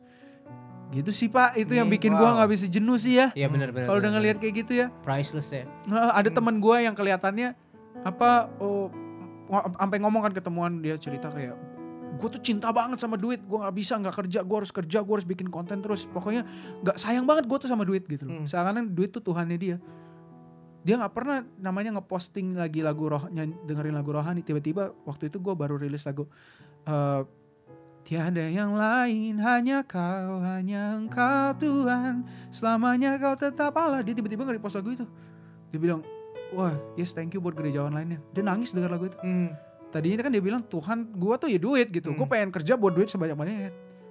gitu 0.89 1.11
sih 1.11 1.27
pak 1.27 1.57
itu 1.57 1.73
yang 1.73 1.87
bikin 1.87 2.11
wow. 2.11 2.19
gua 2.21 2.31
nggak 2.39 2.51
bisa 2.53 2.67
jenuh 2.67 2.95
sih 2.95 3.17
ya 3.17 3.35
Iya 3.35 3.51
benar 3.51 3.71
benar. 3.71 3.87
kalau 3.87 3.99
udah 3.99 4.11
ngelihat 4.13 4.37
kayak 4.39 4.55
gitu 4.63 4.73
ya 4.77 4.87
priceless 5.01 5.51
ya. 5.51 5.67
Nah, 5.85 6.15
ada 6.15 6.29
teman 6.29 6.57
gua 6.57 6.79
yang 6.79 6.95
kelihatannya 6.95 7.59
apa 8.01 8.31
oh 8.57 8.91
sampai 9.77 9.99
ngomong 9.99 10.23
kan 10.23 10.33
ketemuan 10.33 10.79
dia 10.79 10.95
cerita 10.97 11.27
kayak 11.27 11.55
gue 12.17 12.29
tuh 12.31 12.41
cinta 12.41 12.71
banget 12.71 12.97
sama 12.97 13.15
duit 13.15 13.39
gue 13.39 13.59
nggak 13.61 13.77
bisa 13.77 13.95
nggak 13.95 14.15
kerja 14.17 14.41
gue 14.41 14.57
harus 14.57 14.73
kerja 14.73 14.99
gue 15.01 15.15
harus 15.15 15.29
bikin 15.29 15.47
konten 15.47 15.79
terus 15.79 16.07
pokoknya 16.07 16.49
nggak 16.81 16.97
sayang 16.97 17.29
banget 17.29 17.45
gue 17.45 17.59
tuh 17.59 17.69
sama 17.69 17.85
duit 17.85 18.03
gitu 18.05 18.25
loh 18.25 18.41
Hmm. 18.41 18.49
seakan 18.49 18.89
duit 18.89 19.13
tuh 19.13 19.21
tuhannya 19.21 19.55
dia 19.55 19.77
dia 20.81 20.95
nggak 20.97 21.13
pernah 21.13 21.45
namanya 21.59 21.99
ngeposting 21.99 22.57
lagi 22.57 22.81
lagu 22.81 23.07
roh 23.07 23.27
nyanyi- 23.29 23.59
dengerin 23.63 23.93
lagu 23.93 24.11
rohani 24.11 24.41
tiba-tiba 24.41 24.97
waktu 25.03 25.29
itu 25.29 25.39
gue 25.39 25.53
baru 25.53 25.77
rilis 25.77 26.07
lagu 26.07 26.25
eh, 26.85 27.21
tiada 28.07 28.47
yang 28.47 28.71
lain 28.71 29.35
hanya 29.43 29.83
kau 29.83 30.39
hanya 30.39 30.95
engkau 30.95 31.59
Tuhan. 31.59 32.23
Selamanya 32.55 33.19
kau 33.19 33.35
tetap 33.35 33.75
Allah. 33.75 34.07
Dia 34.07 34.15
tiba-tiba 34.15 34.47
nge-repost 34.47 34.79
lagu 34.79 34.95
itu. 34.95 35.07
Dia 35.75 35.79
bilang 35.83 36.07
wah 36.55 36.71
yes 36.95 37.11
thank 37.11 37.35
you 37.35 37.43
buat 37.43 37.53
gereja 37.53 37.83
online-nya. 37.83 38.23
Dia 38.31 38.47
nangis 38.47 38.71
dengar 38.71 38.95
lagu 38.95 39.11
itu. 39.11 39.19
Hmm. 39.19 39.51
tadinya 39.87 40.19
kan 40.21 40.35
dia 40.35 40.43
bilang 40.45 40.61
Tuhan 40.61 41.09
gua 41.17 41.41
tuh 41.41 41.49
ya 41.49 41.57
duit 41.57 41.89
gitu. 41.89 42.13
Gue 42.13 42.23
Hmm. 42.23 42.29
pengen 42.29 42.51
kerja 42.53 42.77
buat 42.77 42.93
duit 42.93 43.09
sebanyak-banyaknya. 43.09 43.71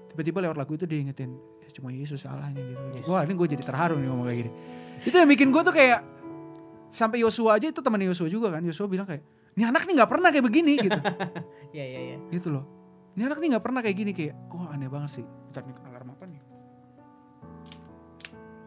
Tiba-tiba 0.09 0.39
lewat 0.41 0.57
lagu 0.57 0.73
itu 0.73 0.87
dia 0.89 0.97
ingetin 0.97 1.37
"Ya, 1.61 1.69
cuma 1.69 1.93
Yesus 1.93 2.25
salahnya 2.25 2.57
gitu. 2.57 2.81
Yes. 2.95 3.05
wah 3.05 3.21
ini 3.21 3.31
gue 3.31 3.47
jadi 3.53 3.61
terharu 3.61 3.95
nih 3.95 4.07
ngomong 4.09 4.25
kayak 4.25 4.39
gini. 4.39 4.51
Itu 5.05 5.15
yang 5.15 5.29
bikin 5.29 5.53
gue 5.53 5.61
tuh 5.61 5.75
kayak 5.75 5.99
sampai 6.89 7.21
Yosua 7.21 7.59
aja 7.59 7.69
itu 7.69 7.79
teman 7.85 8.01
Yosua 8.01 8.27
juga 8.27 8.49
kan. 8.49 8.65
Yosua 8.65 8.87
bilang 8.89 9.05
kayak 9.05 9.21
ini 9.53 9.63
anak 9.63 9.85
nih 9.85 9.93
nggak 9.93 10.09
pernah 10.09 10.29
kayak 10.33 10.45
begini 10.47 10.73
gitu. 10.79 10.95
Iya, 11.75 11.85
iya, 11.85 11.99
iya. 12.01 12.17
gitu 12.33 12.49
loh 12.49 12.63
ini 13.15 13.21
anak 13.21 13.37
nih 13.37 13.47
nggak 13.49 13.63
pernah 13.63 13.79
kayak 13.79 13.95
gini 13.95 14.11
kayak 14.11 14.33
wah 14.49 14.69
aneh 14.69 14.87
banget 14.87 15.11
sih 15.13 15.25
bentar 15.25 15.63
nih 15.63 15.75
alarm 15.85 16.09
apa 16.11 16.23
nih 16.25 16.41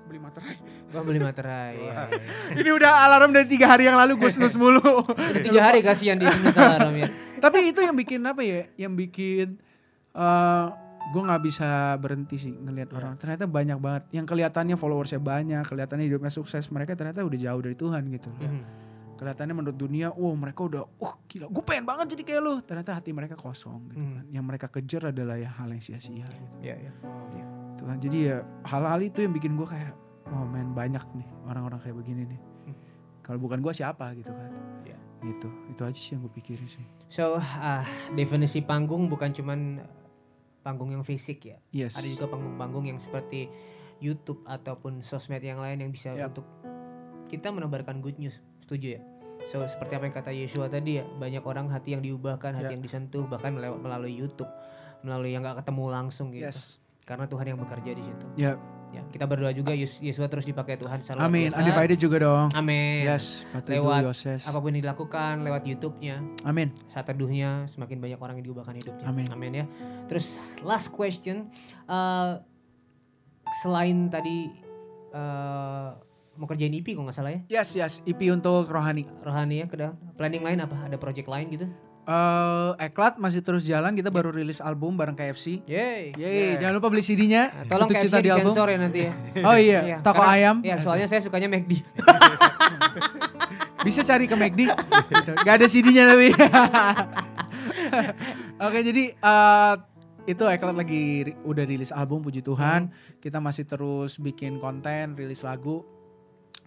beli 0.04 0.18
materai 0.18 0.56
Gua 0.88 1.04
beli 1.04 1.20
materai. 1.20 1.74
Iya, 1.76 1.92
iya, 2.08 2.16
iya. 2.56 2.64
ini 2.64 2.70
udah 2.72 2.92
alarm 3.04 3.28
dari 3.28 3.44
tiga 3.44 3.68
hari 3.68 3.84
yang 3.84 3.92
lalu 3.94 4.16
gue 4.16 4.30
snus 4.30 4.56
mulu 4.56 4.80
Udah 5.04 5.42
tiga 5.44 5.60
hari 5.62 5.84
kasihan 5.84 6.16
di 6.16 6.24
sini 6.24 6.48
alarm 6.50 6.96
ya. 6.96 7.08
tapi 7.44 7.68
itu 7.68 7.84
yang 7.84 7.92
bikin 7.92 8.24
apa 8.24 8.40
ya 8.40 8.64
yang 8.80 8.96
bikin 8.96 9.60
eh 10.10 10.66
gue 11.08 11.22
nggak 11.22 11.42
bisa 11.42 11.68
berhenti 11.96 12.36
sih 12.38 12.52
ngelihat 12.52 12.88
orang 12.92 13.16
ternyata 13.16 13.44
banyak 13.44 13.76
banget 13.76 14.02
yang 14.10 14.24
kelihatannya 14.24 14.76
followersnya 14.76 15.16
banyak 15.18 15.60
kelihatannya 15.62 16.04
hidupnya 16.04 16.28
sukses 16.28 16.68
mereka 16.68 16.92
ternyata 16.92 17.20
udah 17.20 17.36
jauh 17.38 17.60
dari 17.60 17.76
Tuhan 17.76 18.02
gitu 18.08 18.32
Mhm. 18.34 18.87
Kelihatannya 19.18 19.50
menurut 19.52 19.74
dunia 19.76 20.08
wow 20.10 20.30
mereka 20.32 20.62
udah 20.62 20.82
wah 20.94 21.18
gila 21.24 21.46
gue 21.46 21.62
pengen 21.62 21.84
banget 21.84 22.06
jadi 22.08 22.22
kayak 22.24 22.40
lu 22.40 22.54
ternyata 22.60 22.94
hati 22.94 23.10
mereka 23.10 23.34
kosong 23.34 23.90
gitu 23.90 23.98
Hmm. 23.98 24.14
kan 24.14 24.24
yang 24.30 24.44
mereka 24.44 24.66
kejar 24.68 25.10
adalah 25.10 25.34
ya 25.34 25.50
hal 25.52 25.68
yang 25.68 25.82
sia-sia 25.82 26.22
gitu 26.22 26.54
Iya, 26.60 26.74
iya. 26.78 26.92
Gitu 27.68 27.82
kan. 27.84 27.96
jadi 27.98 28.18
ya 28.24 28.36
hal-hal 28.64 29.00
itu 29.00 29.18
yang 29.20 29.32
bikin 29.32 29.54
gue 29.54 29.66
kayak 29.66 29.92
oh 30.28 30.44
men 30.44 30.70
banyak 30.72 31.02
nih 31.12 31.28
orang-orang 31.44 31.78
kayak 31.80 31.96
begini 31.96 32.22
nih 32.26 32.40
Hmm. 32.64 32.76
kalau 33.20 33.38
bukan 33.38 33.58
gue 33.58 33.72
siapa 33.72 34.14
gitu 34.14 34.30
kan 34.30 34.50
Iya. 34.84 34.98
gitu 35.24 35.48
itu 35.68 35.80
aja 35.82 35.94
sih 35.94 36.14
yang 36.14 36.22
gue 36.22 36.32
pikirin 36.32 36.66
sih 36.66 36.86
So, 37.08 37.36
ah, 37.36 37.82
definisi 38.12 38.60
panggung 38.60 39.08
bukan 39.08 39.32
cuman 39.32 39.82
panggung 40.60 40.90
yang 40.90 41.00
fisik 41.00 41.40
ya. 41.42 41.56
yes 41.68 41.96
Ada 41.96 42.06
juga 42.06 42.28
panggung-panggung 42.28 42.84
yang 42.84 42.98
seperti 42.98 43.48
YouTube 43.98 44.44
ataupun 44.44 45.00
sosmed 45.00 45.40
yang 45.40 45.56
lain 45.56 45.80
yang 45.80 45.88
bisa 45.88 46.12
Yap. 46.12 46.30
untuk 46.30 46.46
kita 47.26 47.48
menebarkan 47.48 47.98
good 47.98 48.14
news. 48.16 48.38
Setuju 48.68 48.88
ya? 48.94 49.02
So, 49.42 49.64
seperti 49.64 49.96
apa 49.96 50.04
yang 50.04 50.12
kata 50.14 50.30
Yeshua 50.30 50.68
tadi 50.68 51.00
ya, 51.00 51.08
banyak 51.08 51.40
orang 51.40 51.72
hati 51.72 51.96
yang 51.96 52.04
diubahkan, 52.04 52.52
hati 52.52 52.68
Ya. 52.68 52.72
yang 52.76 52.84
disentuh 52.84 53.24
bahkan 53.24 53.56
melalui 53.56 54.12
YouTube, 54.12 54.50
melalui 55.00 55.32
yang 55.32 55.40
gak 55.40 55.64
ketemu 55.64 55.84
langsung 55.88 56.28
gitu. 56.28 56.44
yes 56.44 56.76
Karena 57.00 57.24
Tuhan 57.24 57.48
yang 57.48 57.58
bekerja 57.58 57.90
di 57.90 58.04
situ. 58.04 58.26
ya 58.36 58.60
Ya, 58.88 59.04
kita 59.06 59.24
berdoa 59.24 59.52
juga 59.52 59.72
Yes- 59.72 59.96
Yeshua 59.98 60.28
terus 60.28 60.44
dipakai 60.44 60.76
Tuhan 60.76 61.00
selalu 61.00 61.20
amin 61.22 61.42
biasa. 61.46 61.60
undivided 61.60 61.98
juga 61.98 62.16
dong 62.18 62.48
Amin. 62.52 63.04
yes 63.04 63.44
Lewat 63.62 64.00
Yoses 64.02 64.44
Apa 64.44 64.58
pun 64.58 64.68
yang 64.70 64.80
dilakukan 64.82 65.34
lewat 65.40 65.60
YouTube-nya, 65.62 66.24
amin 66.42 66.72
saat 66.88 67.04
teduhnya 67.04 67.64
semakin 67.66 68.00
banyak 68.00 68.16
orang 68.16 68.36
yang 68.36 68.48
diubahkan 68.48 68.72
hidupnya. 68.74 69.04
Amin. 69.28 69.52
ya. 69.54 69.64
Terus 70.08 70.26
last 70.62 70.88
question, 70.90 71.52
eh, 71.84 72.32
selain 73.58 74.08
tadi 74.08 74.56
eh, 75.10 75.88
mau 76.38 76.46
kerjain 76.46 76.70
IP 76.70 76.94
kok 76.94 77.02
nggak 77.02 77.12
salah 77.12 77.34
ya, 77.34 77.40
yes 77.50 77.74
yes 77.74 77.98
IP 78.02 78.30
untuk 78.30 78.64
rohani 78.64 79.04
rohani 79.20 79.60
ya, 79.60 79.66
ke 79.66 79.74
planning 80.14 80.40
lain 80.40 80.58
apa? 80.62 80.86
Ada 80.86 80.96
project 80.96 81.26
lain 81.26 81.50
gitu? 81.50 81.66
Eh, 82.08 82.70
Eklat 82.80 83.20
masih 83.20 83.44
terus 83.44 83.68
jalan, 83.68 83.92
kita 83.92 84.08
baru 84.08 84.32
rilis 84.32 84.64
album 84.64 84.96
bareng 84.96 85.12
KFC. 85.12 85.60
Yeay. 85.68 86.16
Yeay, 86.16 86.56
jangan 86.56 86.80
lupa 86.80 86.88
beli 86.88 87.04
CD-nya. 87.04 87.52
Nah, 87.52 87.64
tolong 87.68 87.84
untuk 87.84 88.00
KFC 88.00 88.16
di 88.16 88.30
album. 88.32 88.54
ya 88.56 88.78
nanti 88.80 89.00
ya. 89.04 89.12
Oh 89.44 89.52
iya, 89.52 89.80
toko 90.00 90.24
karena- 90.24 90.32
ayam. 90.32 90.56
Iya, 90.64 90.76
soalnya 90.80 91.04
saya 91.04 91.20
sukanya 91.20 91.52
McD. 91.52 91.84
Bisa 93.84 94.00
cari 94.02 94.24
ke 94.24 94.32
McD. 94.34 94.72
gitu. 95.12 95.32
Gak 95.36 95.54
ada 95.60 95.66
CD-nya 95.68 96.08
tapi. 96.08 96.32
Oke, 98.64 98.78
jadi 98.80 99.04
eh, 99.12 99.74
itu 100.24 100.44
Eklat 100.44 100.76
lagi 100.76 101.02
ri- 101.24 101.38
udah 101.44 101.64
rilis 101.64 101.92
album 101.92 102.24
puji 102.24 102.40
Tuhan. 102.40 102.88
Kita 103.18 103.36
masih 103.36 103.64
terus 103.64 104.16
bikin 104.16 104.56
konten, 104.56 105.12
rilis 105.12 105.44
lagu. 105.44 105.84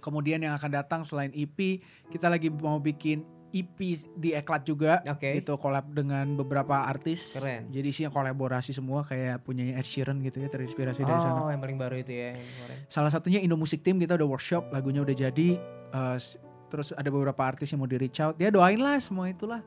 Kemudian 0.02 0.42
yang 0.42 0.52
akan 0.52 0.72
datang 0.74 1.02
selain 1.02 1.30
EP, 1.32 1.78
kita 2.10 2.28
lagi 2.28 2.50
mau 2.50 2.78
bikin 2.78 3.22
EP 3.52 3.78
di 4.16 4.32
Eklat 4.32 4.64
juga. 4.64 5.04
Oke. 5.06 5.36
Itu 5.36 5.56
collab 5.56 5.92
dengan 5.92 6.34
beberapa 6.34 6.82
artis. 6.82 7.36
Keren. 7.36 7.68
Jadi 7.68 7.84
isinya 7.86 8.10
kolaborasi 8.10 8.72
semua 8.72 9.04
kayak 9.04 9.44
punyanya 9.44 9.76
Ed 9.76 9.86
Sheeran 9.86 10.24
gitu 10.24 10.40
ya, 10.40 10.48
terinspirasi 10.48 11.04
dari 11.04 11.20
sana. 11.20 11.38
Oh, 11.38 11.52
yang 11.52 11.60
paling 11.60 11.76
baru 11.76 12.00
itu 12.00 12.12
ya. 12.12 12.40
Salah 12.88 13.12
satunya 13.12 13.38
Indo 13.38 13.54
Music 13.54 13.84
Team 13.84 14.00
kita 14.00 14.16
udah 14.16 14.26
workshop, 14.26 14.72
lagunya 14.72 15.00
udah 15.00 15.14
jadi. 15.14 15.60
s- 16.16 16.40
terus 16.72 16.96
ada 16.96 17.12
beberapa 17.12 17.44
artis 17.44 17.68
yang 17.68 17.84
mau 17.84 17.90
di 17.92 18.00
reach 18.00 18.24
out. 18.24 18.40
Ya 18.40 18.48
doain 18.48 18.80
lah 18.80 18.96
semua 18.98 19.28
itulah. 19.28 19.60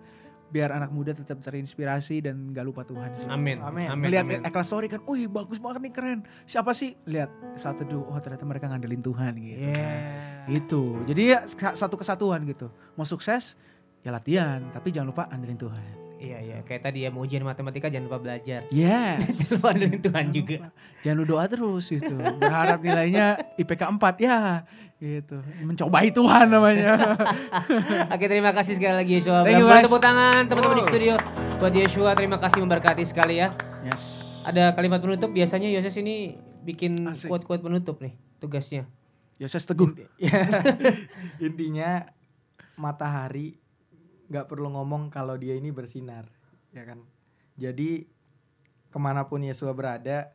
Biar 0.55 0.71
anak 0.71 0.95
muda 0.95 1.11
tetap 1.11 1.43
terinspirasi 1.43 2.31
dan 2.31 2.55
gak 2.55 2.63
lupa 2.63 2.87
Tuhan. 2.87 3.11
Amin. 3.27 3.59
Amin. 3.59 3.91
Amin. 3.91 4.07
Lihat. 4.07 4.47
Eklas 4.47 4.71
Story 4.71 4.87
kan, 4.87 5.03
wih 5.03 5.27
bagus 5.27 5.59
banget 5.59 5.91
nih 5.91 5.91
keren. 5.91 6.23
Siapa 6.47 6.71
sih? 6.71 6.95
Lihat 7.11 7.59
satu 7.59 7.83
dua, 7.83 8.15
oh 8.15 8.19
ternyata 8.23 8.47
mereka 8.47 8.71
ngandelin 8.71 9.03
Tuhan 9.03 9.35
gitu. 9.35 9.67
Yeah. 9.67 10.47
Itu. 10.47 11.03
Jadi 11.11 11.23
ya 11.35 11.43
satu 11.51 11.99
kesatuan 11.99 12.47
gitu. 12.47 12.71
Mau 12.95 13.03
sukses 13.03 13.59
ya 14.07 14.15
latihan, 14.15 14.63
tapi 14.71 14.95
jangan 14.95 15.11
lupa 15.11 15.27
andelin 15.27 15.59
Tuhan. 15.59 16.04
Iya, 16.25 16.39
iya. 16.41 16.59
Kayak 16.65 16.83
tadi 16.89 16.99
ya 17.05 17.13
mau 17.13 17.23
ujian 17.23 17.45
matematika 17.45 17.93
jangan 17.93 18.09
lupa 18.09 18.19
belajar. 18.25 18.65
Yes. 18.73 19.37
Lupa 19.61 19.77
dengan 19.77 20.01
Tuhan 20.01 20.27
juga. 20.33 20.57
Jangan 21.05 21.17
lu 21.21 21.25
doa 21.29 21.45
terus 21.45 21.85
gitu. 21.93 22.17
Berharap 22.17 22.81
nilainya 22.81 23.37
IPK 23.61 23.83
4 24.01 24.25
ya 24.25 24.65
gitu. 25.05 25.37
Mencobai 25.61 26.09
Tuhan 26.09 26.47
namanya. 26.49 26.97
Oke, 28.15 28.25
terima 28.25 28.57
kasih 28.57 28.81
sekali 28.81 29.05
lagi 29.05 29.13
Yeshua. 29.21 29.45
Thank 29.45 29.61
you, 29.61 29.69
guys. 29.69 29.85
Tepuk 29.85 30.01
tangan 30.01 30.49
teman-teman 30.49 30.81
di 30.81 30.85
studio 30.89 31.15
buat 31.61 31.73
Yeshua. 31.77 32.17
Terima 32.17 32.41
kasih 32.41 32.65
memberkati 32.65 33.05
sekali 33.05 33.45
ya. 33.45 33.53
yes. 33.85 34.25
Ada 34.45 34.73
kalimat 34.77 35.01
penutup 35.01 35.33
biasanya 35.33 35.69
Yoses 35.73 35.97
ini 36.01 36.37
bikin 36.65 37.05
quote-quote 37.29 37.65
penutup 37.65 38.01
nih 38.01 38.17
tugasnya. 38.41 38.89
Yoses 39.37 39.65
Teguh. 39.69 39.93
Intinya 41.47 42.09
matahari 42.79 43.64
nggak 44.29 44.47
perlu 44.49 44.73
ngomong 44.73 45.13
kalau 45.13 45.37
dia 45.37 45.57
ini 45.57 45.71
bersinar, 45.75 46.29
ya 46.71 46.85
kan? 46.85 47.03
Jadi 47.55 48.09
ke 48.89 48.99
mana 48.99 49.27
pun 49.27 49.43
Yesua 49.43 49.75
berada, 49.75 50.33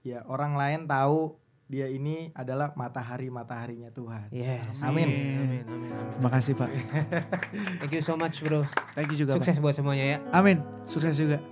ya 0.00 0.24
orang 0.26 0.56
lain 0.56 0.80
tahu 0.88 1.36
dia 1.68 1.84
ini 1.92 2.32
adalah 2.32 2.72
matahari 2.72 3.28
mataharinya 3.28 3.92
Tuhan. 3.92 4.32
Yes. 4.32 4.64
Amin. 4.80 5.04
Amin. 5.04 5.36
Amin. 5.36 5.62
amin. 5.68 6.12
Terima 6.16 6.30
kasih 6.32 6.52
Pak. 6.56 6.70
Thank 7.84 7.92
you 7.92 8.02
so 8.02 8.16
much 8.16 8.40
bro. 8.40 8.64
Thank 8.96 9.12
you 9.12 9.20
juga 9.20 9.36
Pak. 9.36 9.44
Sukses 9.44 9.60
buat 9.60 9.76
semuanya 9.76 10.16
ya. 10.16 10.18
Amin. 10.32 10.64
Sukses 10.88 11.12
juga. 11.20 11.44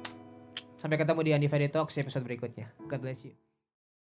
Sampai 0.80 0.96
ketemu 0.96 1.20
di 1.20 1.30
Undivided 1.36 1.70
Talks 1.76 2.00
episode 2.00 2.24
berikutnya. 2.24 2.72
God 2.88 3.04
bless 3.04 3.28
you. 3.28 3.36